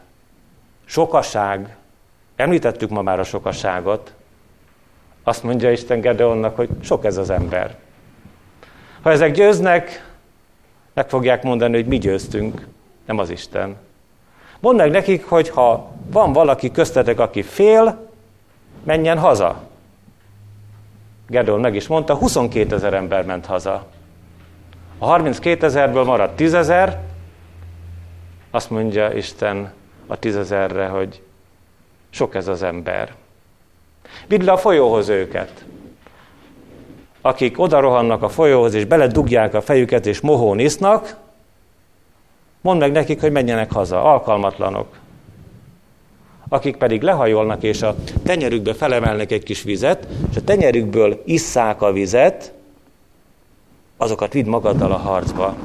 [0.85, 1.75] Sokaság.
[2.35, 4.13] Említettük ma már a sokaságot.
[5.23, 7.75] Azt mondja Isten Gedeonnak, hogy sok ez az ember.
[9.01, 10.05] Ha ezek győznek,
[10.93, 12.67] meg fogják mondani, hogy mi győztünk,
[13.05, 13.75] nem az Isten.
[14.59, 18.09] Mondd meg nekik, hogy ha van valaki köztetek, aki fél,
[18.83, 19.68] menjen haza.
[21.29, 23.85] Gedeon meg is mondta, 22 ezer ember ment haza.
[24.97, 26.99] A 32 ezerből maradt 10 ezer,
[28.51, 29.73] azt mondja Isten
[30.07, 31.21] a 10 ezerre, hogy
[32.09, 33.13] sok ez az ember.
[34.27, 35.65] Vidd le a folyóhoz őket.
[37.21, 41.15] Akik oda rohannak a folyóhoz, és beledugják a fejüket, és mohón isznak,
[42.61, 44.97] mondd meg nekik, hogy menjenek haza, alkalmatlanok.
[46.49, 51.91] Akik pedig lehajolnak, és a tenyerükbe felemelnek egy kis vizet, és a tenyerükből isszák a
[51.91, 52.53] vizet,
[53.97, 55.55] azokat vidd magaddal a harcba.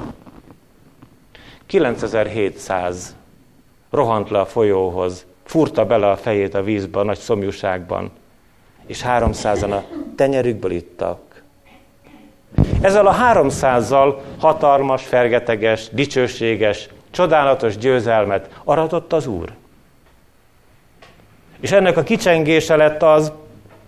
[1.67, 3.17] 9700
[3.91, 8.11] rohant le a folyóhoz, furta bele a fejét a vízbe a nagy szomjúságban,
[8.87, 9.85] és 300-an a
[10.17, 11.43] tenyerükből ittak.
[12.81, 19.53] Ezzel a 300-zal hatalmas, fergeteges, dicsőséges, csodálatos győzelmet aratott az Úr.
[21.65, 23.33] És ennek a kicsengése lett az,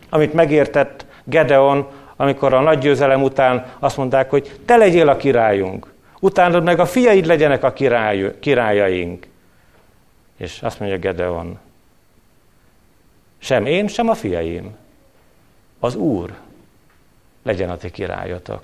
[0.08, 5.92] amit megértett Gedeon, amikor a nagy győzelem után azt mondták, hogy te legyél a királyunk,
[6.20, 9.26] utána meg a fiaid legyenek a király, királyaink.
[10.36, 11.58] És azt mondja Gedeon,
[13.38, 14.76] sem én, sem a fiaim,
[15.78, 16.34] az Úr
[17.42, 18.62] legyen a ti királyotok.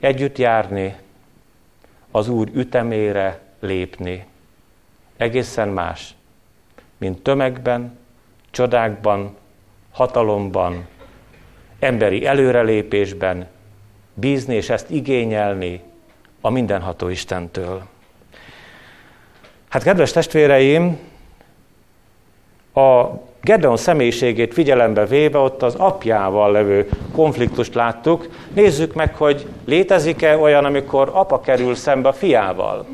[0.00, 0.96] Együtt járni,
[2.10, 4.26] az Úr ütemére lépni,
[5.16, 6.16] egészen más,
[6.98, 7.98] mint tömegben,
[8.50, 9.36] csodákban,
[9.92, 10.86] hatalomban,
[11.78, 13.46] emberi előrelépésben
[14.14, 15.80] bízni és ezt igényelni
[16.40, 17.82] a mindenható Istentől.
[19.68, 20.98] Hát kedves testvéreim,
[22.74, 28.28] a Gedeon személyiségét figyelembe véve ott az apjával levő konfliktust láttuk.
[28.54, 32.86] Nézzük meg, hogy létezik-e olyan, amikor apa kerül szembe a fiával.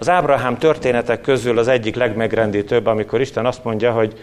[0.00, 4.18] Az Ábrahám történetek közül az egyik legmegrendítőbb, amikor Isten azt mondja, hogy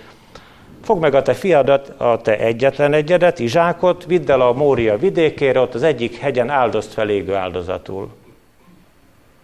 [0.87, 5.59] Fogd meg a te fiadat, a te egyetlen egyedet, Izsákot, vidd el a Mória vidékére,
[5.59, 8.09] ott az egyik hegyen áldozt felégő áldozatul.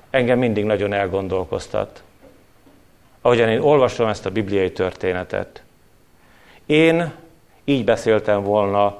[0.09, 2.03] Engem mindig nagyon elgondolkoztat.
[3.21, 5.63] Ahogyan én olvasom ezt a bibliai történetet.
[6.65, 7.11] Én
[7.63, 8.99] így beszéltem volna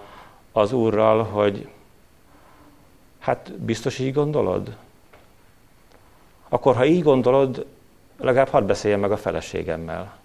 [0.52, 1.67] az Úrral, hogy
[3.19, 4.76] hát biztos így gondolod?
[6.54, 7.66] Akkor ha így gondolod,
[8.18, 10.18] legalább hadd beszéljen meg a feleségemmel.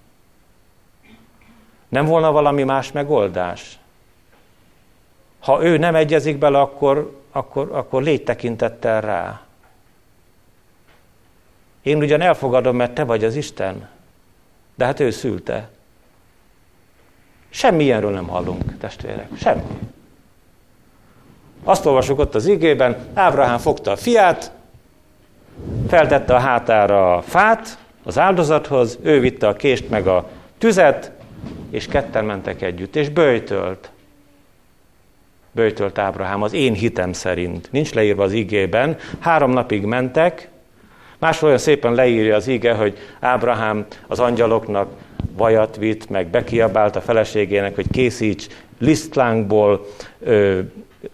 [1.88, 3.78] Nem volna valami más megoldás?
[5.38, 9.40] Ha ő nem egyezik bele, akkor, akkor, akkor légy tekintettel rá.
[11.82, 13.88] Én ugyan elfogadom, mert te vagy az Isten,
[14.74, 15.68] de hát ő szülte.
[17.48, 19.28] Semmi ilyenről nem hallunk, testvérek.
[19.36, 19.62] Semmi.
[21.64, 24.56] Azt olvasjuk ott az igében, Ábrahám fogta a fiát,
[25.88, 31.12] feltette a hátára a fát az áldozathoz, ő vitte a kést meg a tüzet,
[31.70, 33.90] és ketten mentek együtt, és bőjtölt.
[35.52, 37.68] Bőjtölt Ábrahám az én hitem szerint.
[37.72, 38.96] Nincs leírva az igében.
[39.18, 40.48] Három napig mentek,
[41.18, 44.90] máshol olyan szépen leírja az ige, hogy Ábrahám az angyaloknak
[45.36, 48.46] vajat vitt, meg bekiabált a feleségének, hogy készíts
[48.78, 49.86] lisztlánkból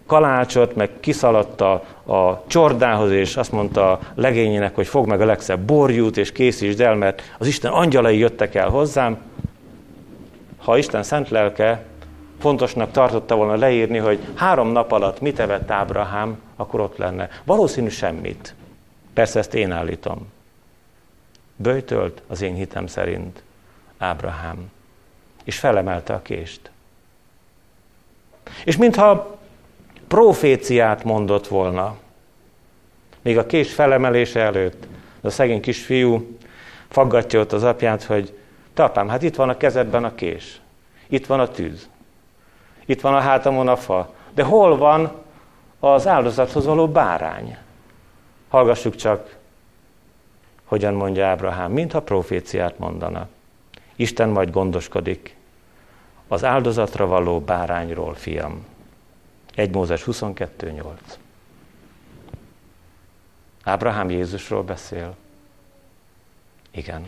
[0.05, 1.71] kalácsot, meg kiszaladt a,
[2.05, 6.81] a csordához, és azt mondta a legényének, hogy fog meg a legszebb borjút, és készítsd
[6.81, 9.17] el, mert az Isten angyalai jöttek el hozzám
[10.65, 11.83] ha Isten szent lelke
[12.39, 17.29] fontosnak tartotta volna leírni, hogy három nap alatt mit evett Ábrahám, akkor ott lenne.
[17.43, 18.55] Valószínű semmit.
[19.13, 20.31] Persze ezt én állítom.
[21.55, 23.43] Böjtölt az én hitem szerint
[23.97, 24.71] Ábrahám,
[25.43, 26.69] és felemelte a kést.
[28.63, 29.37] És mintha
[30.07, 31.95] proféciát mondott volna,
[33.21, 34.87] még a kés felemelése előtt,
[35.21, 36.37] a szegény kisfiú
[36.89, 38.37] faggatja ott az apját, hogy
[38.73, 40.61] te apám, hát itt van a kezedben a kés,
[41.07, 41.89] itt van a tűz,
[42.85, 45.11] itt van a hátamon a fa, de hol van
[45.79, 47.57] az áldozathoz való bárány?
[48.49, 49.35] Hallgassuk csak,
[50.65, 53.27] hogyan mondja Ábrahám, mintha proféciát mondana.
[53.95, 55.35] Isten majd gondoskodik
[56.27, 58.65] az áldozatra való bárányról, fiam.
[59.55, 60.83] 1 Mózes 22.8.
[63.63, 65.15] Ábrahám Jézusról beszél.
[66.71, 67.05] Igen.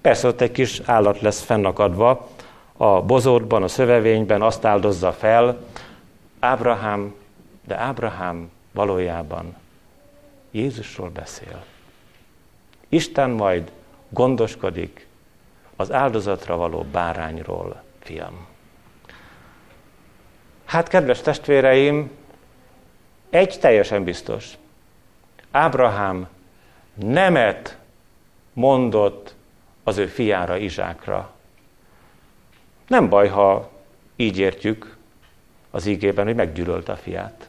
[0.00, 2.28] Persze ott egy kis állat lesz fennakadva,
[2.76, 5.58] a bozótban, a szövevényben azt áldozza fel,
[6.38, 7.14] Ábrahám,
[7.64, 9.56] de Ábrahám valójában
[10.50, 11.64] Jézusról beszél.
[12.88, 13.70] Isten majd
[14.08, 15.06] gondoskodik
[15.76, 18.53] az áldozatra való bárányról, fiam.
[20.64, 22.10] Hát, kedves testvéreim,
[23.30, 24.52] egy teljesen biztos.
[25.50, 26.28] Ábrahám
[26.94, 27.78] nemet
[28.52, 29.34] mondott
[29.82, 31.34] az ő fiára, Izsákra.
[32.86, 33.70] Nem baj, ha
[34.16, 34.96] így értjük
[35.70, 37.48] az ígében, hogy meggyűlölte a fiát.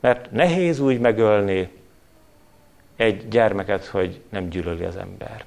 [0.00, 1.70] Mert nehéz úgy megölni
[2.96, 5.44] egy gyermeket, hogy nem gyűlöli az ember.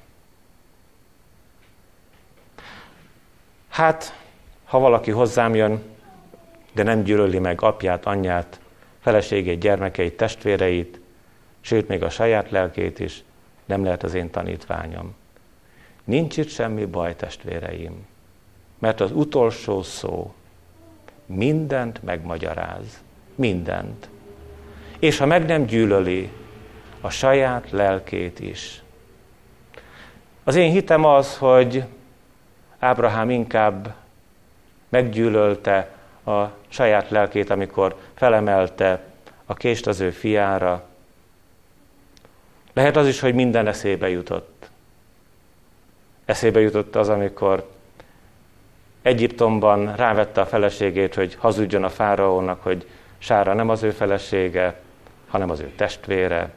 [3.68, 4.14] Hát,
[4.68, 5.82] ha valaki hozzám jön,
[6.72, 8.60] de nem gyűlöli meg apját, anyját,
[9.00, 11.00] feleségét, gyermekeit, testvéreit,
[11.60, 13.22] sőt, még a saját lelkét is,
[13.64, 15.14] nem lehet az én tanítványom.
[16.04, 18.06] Nincs itt semmi baj, testvéreim,
[18.78, 20.34] mert az utolsó szó
[21.26, 23.02] mindent megmagyaráz.
[23.34, 24.08] Mindent.
[24.98, 26.30] És ha meg nem gyűlöli
[27.00, 28.82] a saját lelkét is.
[30.44, 31.84] Az én hitem az, hogy
[32.78, 33.94] Ábrahám inkább
[34.88, 35.90] meggyűlölte
[36.24, 39.00] a saját lelkét, amikor felemelte
[39.46, 40.82] a kést az ő fiára.
[42.72, 44.70] Lehet az is, hogy minden eszébe jutott.
[46.24, 47.68] Eszébe jutott az, amikor
[49.02, 52.86] Egyiptomban rávette a feleségét, hogy hazudjon a fáraónak, hogy
[53.18, 54.80] Sára nem az ő felesége,
[55.28, 56.50] hanem az ő testvére.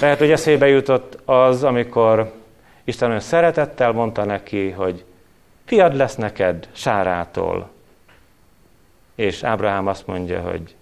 [0.00, 2.32] Lehet, hogy eszébe jutott az, amikor
[2.84, 5.04] Isten olyan szeretettel mondta neki, hogy
[5.70, 7.70] fiad lesz neked Sárától.
[9.14, 10.74] És Ábrahám azt mondja, hogy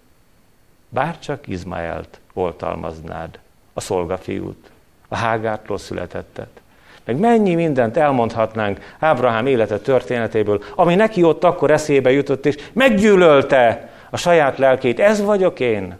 [0.89, 3.39] bár csak Izmaelt oltalmaznád,
[3.73, 4.71] a szolgafiút,
[5.09, 6.61] a hágától születettet.
[7.05, 13.91] Meg mennyi mindent elmondhatnánk Ábrahám élete történetéből, ami neki ott akkor eszébe jutott, és meggyűlölte
[14.11, 15.01] a saját lelkét.
[15.01, 15.99] Ez vagyok én.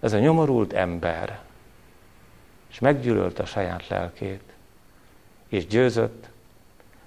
[0.00, 1.38] Ez a nyomorult ember.
[2.70, 4.42] És meggyűlölte a saját lelkét.
[5.48, 6.32] És győzött,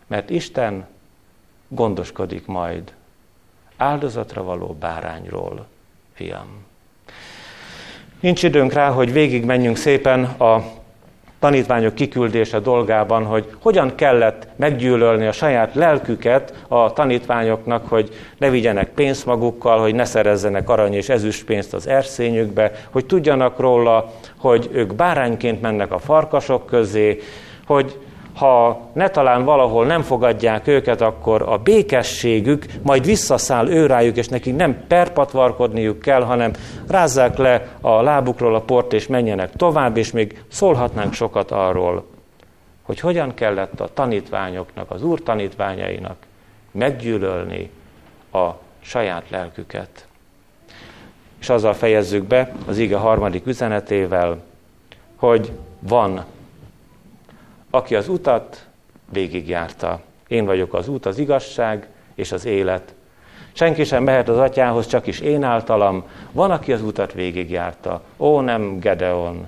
[0.08, 0.88] mert Isten
[1.68, 2.94] gondoskodik majd
[3.78, 5.66] áldozatra való bárányról,
[6.14, 6.66] fiam.
[8.20, 10.64] Nincs időnk rá, hogy végig menjünk szépen a
[11.40, 18.90] tanítványok kiküldése dolgában, hogy hogyan kellett meggyűlölni a saját lelküket a tanítványoknak, hogy ne vigyenek
[18.90, 24.70] pénzt magukkal, hogy ne szerezzenek arany és ezüst pénzt az erszényükbe, hogy tudjanak róla, hogy
[24.72, 27.22] ők bárányként mennek a farkasok közé,
[27.66, 28.00] hogy
[28.38, 34.56] ha ne talán valahol nem fogadják őket, akkor a békességük majd visszaszáll őrájuk, és nekik
[34.56, 36.52] nem perpatvarkodniuk kell, hanem
[36.88, 42.06] rázzák le a lábukról a port, és menjenek tovább, és még szólhatnánk sokat arról,
[42.82, 46.16] hogy hogyan kellett a tanítványoknak, az úr tanítványainak
[46.72, 47.70] meggyűlölni
[48.32, 50.08] a saját lelküket.
[51.40, 54.38] És azzal fejezzük be az ige harmadik üzenetével,
[55.16, 56.26] hogy van
[57.70, 58.66] aki az utat
[59.12, 60.02] végigjárta.
[60.28, 62.94] Én vagyok az út, az igazság és az élet.
[63.54, 66.04] Senki sem mehet az atyához, csak is én általam.
[66.32, 68.02] Van, aki az utat végigjárta.
[68.18, 69.48] Ó, nem Gedeon,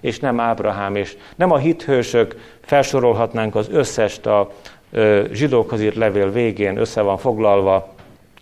[0.00, 4.50] és nem Ábrahám, és nem a hithősök, felsorolhatnánk az összest a
[4.90, 7.94] ö, zsidókhoz írt levél végén, össze van foglalva,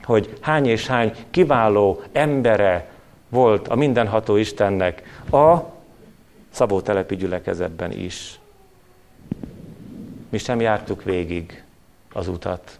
[0.03, 2.89] hogy hány és hány kiváló embere
[3.29, 5.57] volt a mindenható Istennek a
[6.51, 8.41] Szabó telepi gyülekezetben is.
[10.29, 11.63] Mi sem jártuk végig
[12.13, 12.79] az utat.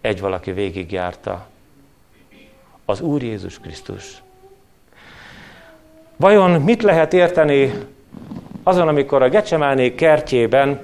[0.00, 1.46] Egy valaki végig járta.
[2.84, 4.22] Az Úr Jézus Krisztus.
[6.16, 7.72] Vajon mit lehet érteni
[8.62, 10.80] azon, amikor a Gecsemáné kertjében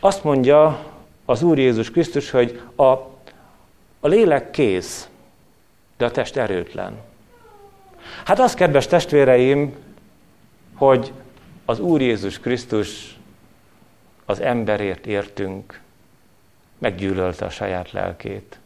[0.00, 0.84] azt mondja
[1.24, 2.84] az Úr Jézus Krisztus, hogy a,
[4.00, 5.08] a lélek kész,
[5.96, 7.00] de a test erőtlen.
[8.24, 9.74] Hát az, kedves testvéreim,
[10.74, 11.12] hogy
[11.64, 13.16] az Úr Jézus Krisztus
[14.24, 15.80] az emberért értünk,
[16.78, 18.58] meggyűlölte a saját lelkét.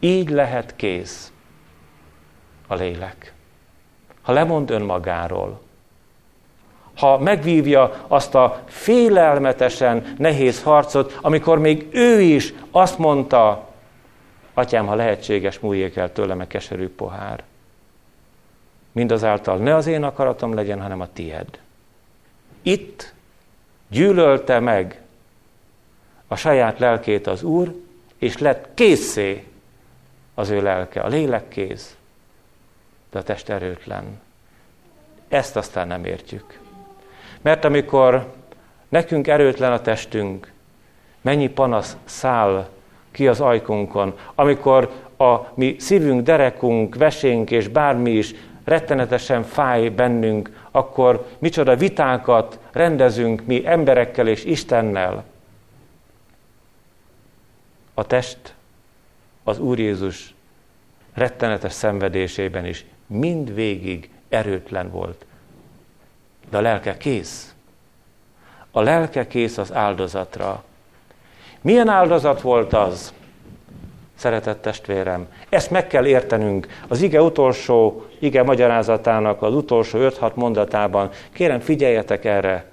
[0.00, 1.32] Így lehet kész
[2.66, 3.32] a lélek.
[4.22, 5.60] Ha lemond önmagáról,
[6.96, 13.68] ha megvívja azt a félelmetesen nehéz harcot, amikor még ő is azt mondta,
[14.54, 17.42] atyám, ha lehetséges, múljék el tőlem a keserű pohár.
[18.92, 21.60] Mindazáltal ne az én akaratom legyen, hanem a tied.
[22.62, 23.14] Itt
[23.88, 25.00] gyűlölte meg
[26.26, 27.74] a saját lelkét az Úr,
[28.18, 29.44] és lett készé
[30.34, 31.00] az ő lelke.
[31.00, 31.96] A lélek kész,
[33.10, 34.20] de a test erőtlen.
[35.28, 36.58] Ezt aztán nem értjük.
[37.40, 38.32] Mert amikor
[38.88, 40.52] nekünk erőtlen a testünk,
[41.20, 42.68] mennyi panasz száll
[43.10, 48.34] ki az ajkunkon, amikor a mi szívünk, derekunk, vesénk és bármi is
[48.64, 55.24] rettenetesen fáj bennünk, akkor micsoda vitákat rendezünk mi emberekkel és Istennel.
[57.94, 58.54] A test
[59.44, 60.34] az Úr Jézus
[61.14, 65.24] rettenetes szenvedésében is mind végig erőtlen volt.
[66.50, 67.54] De a lelke kész.
[68.70, 70.64] A lelke kész az áldozatra.
[71.60, 73.12] Milyen áldozat volt az?
[74.26, 75.28] Szeretett testvérem.
[75.48, 81.10] Ezt meg kell értenünk az ige utolsó, ige magyarázatának az utolsó 5-6 mondatában.
[81.32, 82.64] Kérem, figyeljetek erre.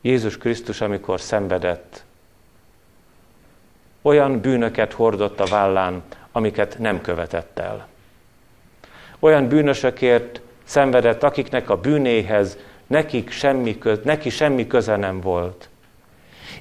[0.00, 2.04] Jézus Krisztus, amikor szenvedett,
[4.02, 6.02] olyan bűnöket hordott a vállán,
[6.32, 7.86] amiket nem követett el.
[9.18, 15.68] Olyan bűnösökért szenvedett, akiknek a bűnéhez nekik semmi köz, neki semmi köze nem volt.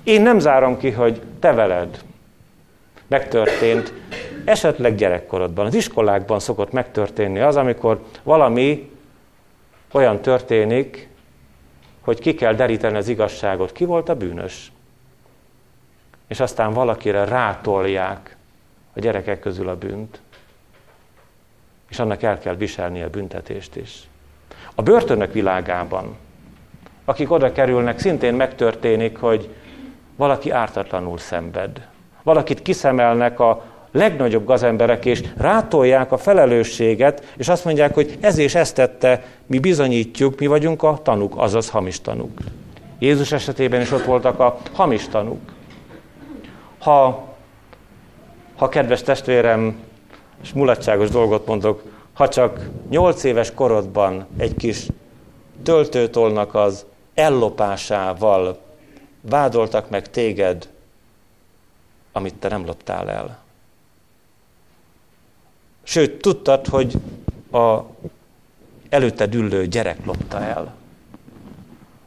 [0.04, 2.00] Én nem zárom ki, hogy te veled,
[3.14, 3.94] megtörtént,
[4.46, 5.66] esetleg gyerekkorodban.
[5.66, 8.92] Az iskolákban szokott megtörténni az, amikor valami
[9.92, 11.08] olyan történik,
[12.02, 13.72] hogy ki kell deríteni az igazságot.
[13.72, 14.72] Ki volt a bűnös?
[16.28, 18.36] És aztán valakire rátolják
[18.94, 20.22] a gyerekek közül a bűnt,
[21.90, 24.02] és annak el kell viselni a büntetést is.
[24.76, 26.16] A börtönök világában,
[27.06, 29.56] akik oda kerülnek, szintén megtörténik, hogy
[30.16, 31.92] valaki ártatlanul szenved.
[32.24, 38.56] Valakit kiszemelnek a legnagyobb gazemberek, és rátolják a felelősséget, és azt mondják, hogy ez és
[38.56, 42.40] ezt tette, mi bizonyítjuk, mi vagyunk a tanuk, azaz hamis tanuk.
[43.00, 45.40] Jézus esetében is ott voltak a hamis tanuk.
[46.80, 47.24] Ha,
[48.56, 49.76] ha kedves testvérem,
[50.42, 54.88] és mulatságos dolgot mondok, ha csak nyolc éves korodban egy kis
[55.64, 58.58] töltőtolnak az ellopásával
[59.22, 60.70] vádoltak meg téged,
[62.14, 63.44] amit te nem loptál el.
[65.84, 66.94] Sőt, tudtad, hogy
[67.52, 67.82] a
[68.90, 70.76] előtte düllő gyerek lopta el.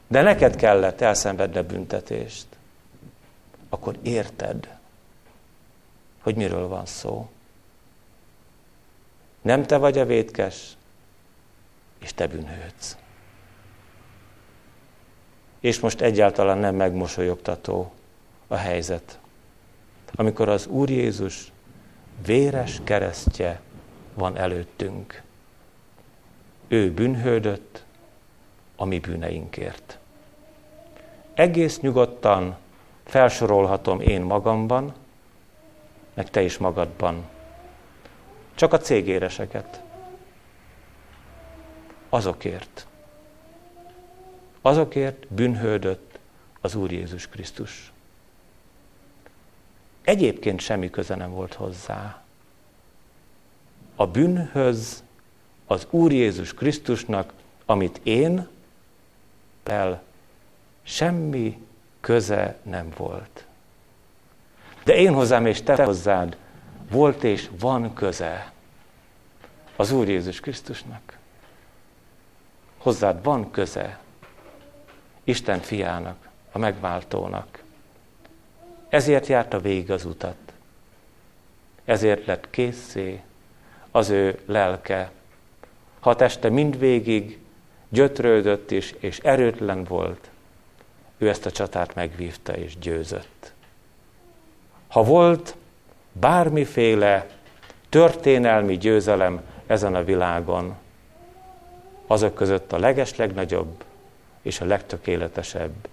[0.06, 2.46] De neked kellett elszenvedni a büntetést.
[3.68, 4.78] Akkor érted,
[6.20, 7.30] hogy miről van szó.
[9.42, 10.76] Nem te vagy a vétkes,
[11.98, 12.96] és te bűnhődsz.
[15.60, 17.92] És most egyáltalán nem megmosolyogtató
[18.46, 19.18] a helyzet
[20.14, 21.52] amikor az Úr Jézus
[22.26, 23.60] véres keresztje
[24.14, 25.22] van előttünk.
[26.68, 27.84] Ő bűnhődött
[28.76, 29.98] a mi bűneinkért.
[31.34, 32.56] Egész nyugodtan
[33.04, 34.94] felsorolhatom én magamban,
[36.14, 37.24] meg te is magadban.
[38.54, 39.82] Csak a cégéreseket.
[42.08, 42.86] Azokért.
[44.60, 46.18] Azokért bűnhődött
[46.60, 47.92] az Úr Jézus Krisztus.
[50.06, 52.22] Egyébként semmi köze nem volt hozzá.
[53.96, 55.02] A bűnhöz,
[55.66, 57.32] az Úr Jézus Krisztusnak,
[57.64, 58.48] amit én
[59.64, 60.02] el,
[60.82, 61.66] semmi
[62.00, 63.44] köze nem volt.
[64.84, 66.36] De én hozzám és te hozzád
[66.90, 68.52] volt és van köze
[69.76, 71.18] az Úr Jézus Krisztusnak.
[72.78, 73.98] Hozzád van köze
[75.24, 77.64] Isten fiának, a megváltónak.
[78.88, 80.36] Ezért járta végig az utat.
[81.84, 83.20] Ezért lett készé
[83.90, 85.10] az ő lelke.
[86.00, 87.38] Ha teste mindvégig
[87.88, 90.30] gyötrődött is, és erőtlen volt,
[91.18, 93.52] ő ezt a csatát megvívta és győzött.
[94.88, 95.56] Ha volt
[96.12, 97.26] bármiféle
[97.88, 100.76] történelmi győzelem ezen a világon,
[102.06, 103.84] azok között a legeslegnagyobb
[104.42, 105.88] és a legtökéletesebb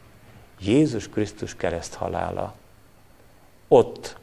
[0.59, 2.55] Jézus Krisztus kereszt halála.
[3.68, 4.18] Ott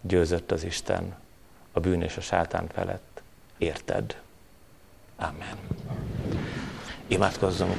[0.00, 1.14] győzött az Isten
[1.72, 3.22] a bűn és a sátán felett.
[3.58, 4.20] Érted?
[5.16, 5.56] Amen.
[7.06, 7.76] Imádkozzunk!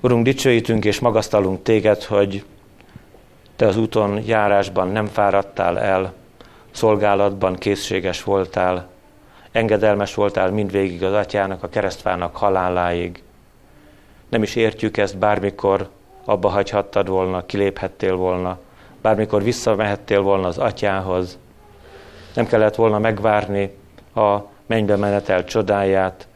[0.00, 2.44] Urunk, dicsőítünk és magasztalunk téged, hogy
[3.56, 6.12] te az úton járásban nem fáradtál el,
[6.70, 8.88] szolgálatban készséges voltál,
[9.52, 13.22] engedelmes voltál mindvégig az atyának, a keresztfának haláláig.
[14.30, 15.88] Nem is értjük ezt, bármikor
[16.24, 18.58] abba hagyhattad volna, kiléphettél volna,
[19.00, 21.38] bármikor visszamehettél volna az atyához.
[22.34, 23.76] Nem kellett volna megvárni
[24.14, 26.28] a mennybe menetel csodáját,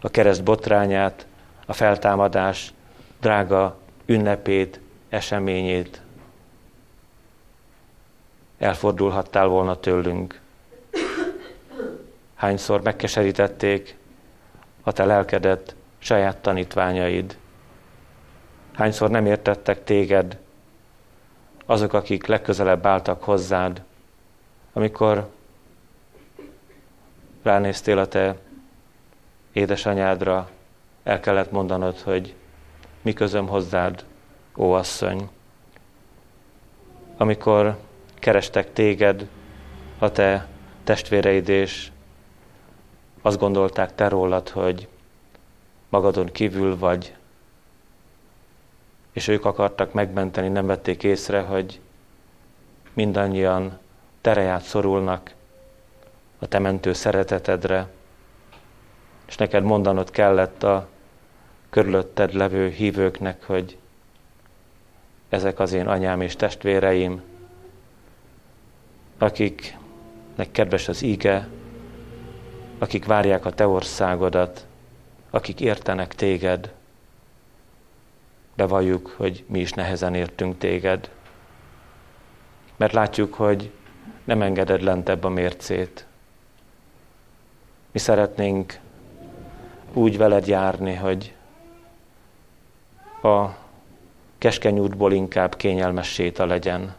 [0.00, 1.26] a kereszt botrányát,
[1.66, 2.72] a feltámadás
[3.20, 3.76] drága
[4.06, 6.00] ünnepét, eseményét.
[8.58, 10.40] Elfordulhattál volna tőlünk.
[12.34, 13.96] Hányszor megkeserítették
[14.82, 17.38] a te lelkedet, saját tanítványaid.
[18.74, 20.38] Hányszor nem értettek téged
[21.66, 23.82] azok, akik legközelebb álltak hozzád,
[24.72, 25.30] amikor
[27.42, 28.36] ránéztél a te
[29.52, 30.48] édesanyádra,
[31.02, 32.34] el kellett mondanod, hogy
[33.02, 34.04] mi közöm hozzád,
[34.56, 35.28] ó asszony.
[37.16, 37.78] Amikor
[38.14, 39.28] kerestek téged,
[39.98, 40.46] a te
[40.84, 41.90] testvéreid, és
[43.22, 44.88] azt gondolták te rólad, hogy
[45.88, 47.14] magadon kívül vagy,
[49.12, 51.80] és ők akartak megmenteni, nem vették észre, hogy
[52.92, 53.78] mindannyian
[54.20, 55.34] tereját szorulnak
[56.38, 57.88] a te mentő szeretetedre,
[59.26, 60.88] és neked mondanod kellett a
[61.70, 63.76] körülötted levő hívőknek, hogy
[65.28, 67.22] ezek az én anyám és testvéreim,
[69.18, 71.48] akiknek kedves az íge,
[72.78, 74.66] akik várják a te országodat,
[75.30, 76.72] akik értenek téged,
[78.54, 81.10] bevalljuk, hogy mi is nehezen értünk téged,
[82.76, 83.70] mert látjuk, hogy
[84.24, 86.06] nem engeded lentebb a mércét.
[87.92, 88.78] Mi szeretnénk
[89.92, 91.34] úgy veled járni, hogy
[93.22, 93.46] a
[94.38, 96.94] keskeny útból inkább kényelmes séta legyen.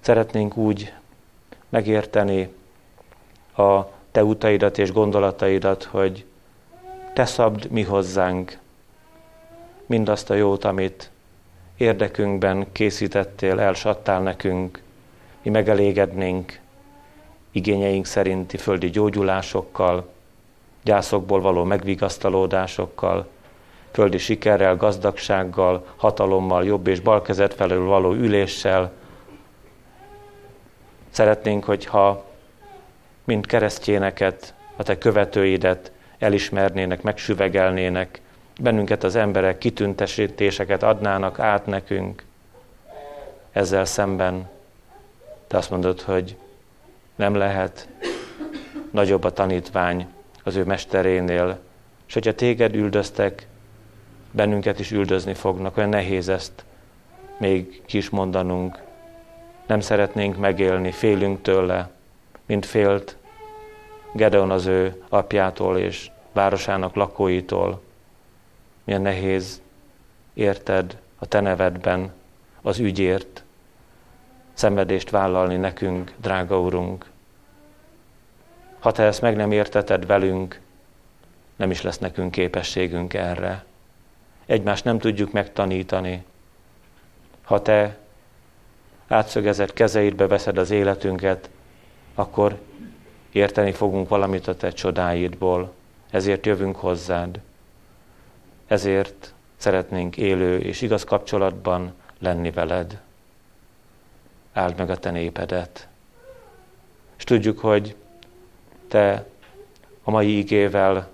[0.00, 0.92] Szeretnénk úgy
[1.68, 2.54] megérteni
[3.56, 6.24] a te utaidat és gondolataidat, hogy
[7.12, 8.58] te szabd mi hozzánk
[9.86, 11.10] mindazt a jót, amit
[11.76, 14.82] érdekünkben készítettél, elsattál nekünk,
[15.42, 16.60] mi megelégednénk
[17.50, 20.08] igényeink szerinti földi gyógyulásokkal,
[20.82, 23.28] gyászokból való megvigasztalódásokkal,
[23.90, 28.92] földi sikerrel, gazdagsággal, hatalommal, jobb és bal kezet felől való üléssel.
[31.10, 32.24] Szeretnénk, hogyha
[33.24, 35.92] mint keresztjéneket, a te követőidet
[36.22, 38.20] elismernének, megsüvegelnének,
[38.60, 42.24] bennünket az emberek kitüntesítéseket adnának át nekünk.
[43.52, 44.48] Ezzel szemben
[45.46, 46.36] te azt mondod, hogy
[47.14, 47.88] nem lehet
[48.90, 50.06] nagyobb a tanítvány
[50.42, 51.58] az ő mesterénél,
[52.06, 53.46] és hogyha téged üldöztek,
[54.30, 55.76] bennünket is üldözni fognak.
[55.76, 56.64] Olyan nehéz ezt
[57.38, 58.78] még kis mondanunk.
[59.66, 61.90] Nem szeretnénk megélni, félünk tőle,
[62.46, 63.16] mint félt
[64.12, 67.82] Gedeon az ő apjától és városának lakóitól.
[68.84, 69.60] Milyen nehéz
[70.34, 72.12] érted a te nevedben
[72.62, 73.44] az ügyért
[74.52, 77.10] szenvedést vállalni nekünk, drága Urunk.
[78.78, 80.60] Ha te ezt meg nem érteted velünk,
[81.56, 83.64] nem is lesz nekünk képességünk erre
[84.46, 86.24] egymást nem tudjuk megtanítani.
[87.42, 87.98] Ha te
[89.08, 91.50] átszögezett kezeidbe veszed az életünket,
[92.14, 92.58] akkor
[93.32, 95.72] érteni fogunk valamit a te csodáidból.
[96.10, 97.40] Ezért jövünk hozzád.
[98.66, 103.00] Ezért szeretnénk élő és igaz kapcsolatban lenni veled.
[104.52, 105.88] Áld meg a te népedet.
[107.16, 107.96] És tudjuk, hogy
[108.88, 109.26] te
[110.02, 111.08] a mai ígével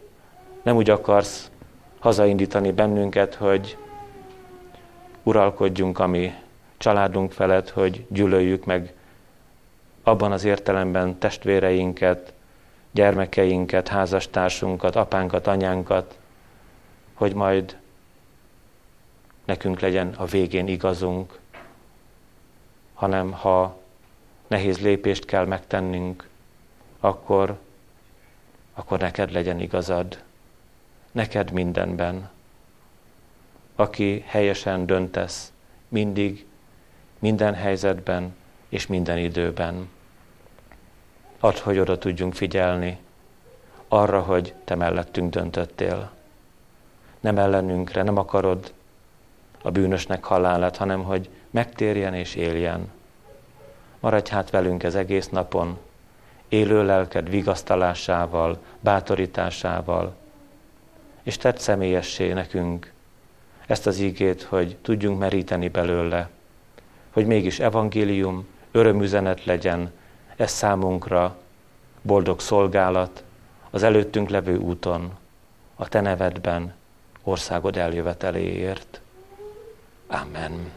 [0.62, 1.50] nem úgy akarsz
[1.98, 3.76] hazaindítani bennünket, hogy
[5.22, 6.32] uralkodjunk a mi
[6.76, 8.92] családunk felett, hogy gyűlöljük meg
[10.08, 12.32] abban az értelemben testvéreinket,
[12.90, 16.18] gyermekeinket, házastársunkat, apánkat, anyánkat,
[17.14, 17.76] hogy majd
[19.44, 21.38] nekünk legyen a végén igazunk,
[22.94, 23.76] hanem ha
[24.46, 26.28] nehéz lépést kell megtennünk,
[27.00, 27.58] akkor,
[28.74, 30.18] akkor neked legyen igazad
[31.12, 32.30] neked mindenben.
[33.74, 35.52] Aki helyesen döntesz,
[35.88, 36.46] mindig,
[37.18, 38.34] minden helyzetben
[38.68, 39.88] és minden időben.
[41.40, 42.98] Add, hogy oda tudjunk figyelni
[43.88, 46.10] arra, hogy te mellettünk döntöttél.
[47.20, 48.72] Nem ellenünkre, nem akarod
[49.62, 52.90] a bűnösnek halálát, hanem hogy megtérjen és éljen.
[54.00, 55.78] Maradj hát velünk ez egész napon,
[56.48, 60.14] élő lelked vigasztalásával, bátorításával,
[61.22, 62.92] és tedd személyessé nekünk
[63.66, 66.28] ezt az ígét, hogy tudjunk meríteni belőle,
[67.10, 69.92] hogy mégis evangélium, örömüzenet legyen,
[70.38, 71.36] ez számunkra
[72.02, 73.22] boldog szolgálat
[73.70, 75.12] az előttünk levő úton,
[75.76, 76.74] a Te nevedben,
[77.22, 79.00] országod eljöveteléért.
[80.06, 80.70] Amen.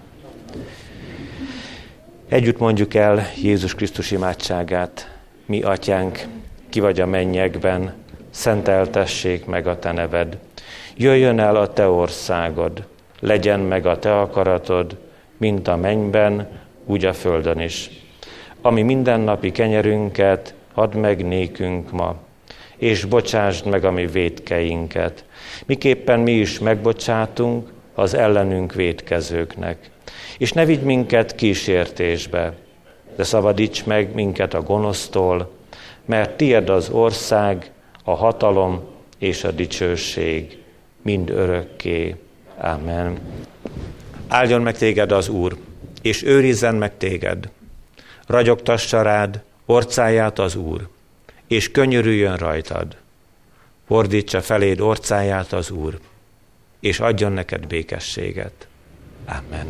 [2.27, 5.19] Együtt mondjuk el Jézus Krisztus imádságát.
[5.45, 6.25] Mi, Atyánk,
[6.69, 7.93] ki vagy a mennyekben,
[8.29, 10.37] szenteltessék meg a Te neved.
[10.95, 12.87] Jöjjön el a Te országod,
[13.19, 14.97] legyen meg a Te akaratod,
[15.37, 16.47] mint a mennyben,
[16.85, 18.00] úgy a földön is.
[18.61, 22.15] Ami mindennapi kenyerünket add meg nékünk ma,
[22.77, 25.25] és bocsásd meg a mi védkeinket,
[25.65, 29.89] miképpen mi is megbocsátunk az ellenünk védkezőknek.
[30.37, 32.53] És ne vigy minket kísértésbe,
[33.15, 35.51] de szabadíts meg minket a gonosztól,
[36.05, 37.71] mert tied az ország,
[38.03, 38.83] a hatalom
[39.17, 40.57] és a dicsőség
[41.01, 42.15] mind örökké.
[42.57, 43.19] Amen.
[44.27, 45.57] Áldjon meg téged az Úr,
[46.01, 47.49] és őrizzen meg téged.
[48.31, 50.87] Ragyogtassa rád orcáját az Úr,
[51.47, 52.97] és könyörüljön rajtad.
[53.87, 55.99] Fordítsa feléd orcáját az Úr,
[56.79, 58.67] és adjon neked békességet.
[59.25, 59.67] Amen.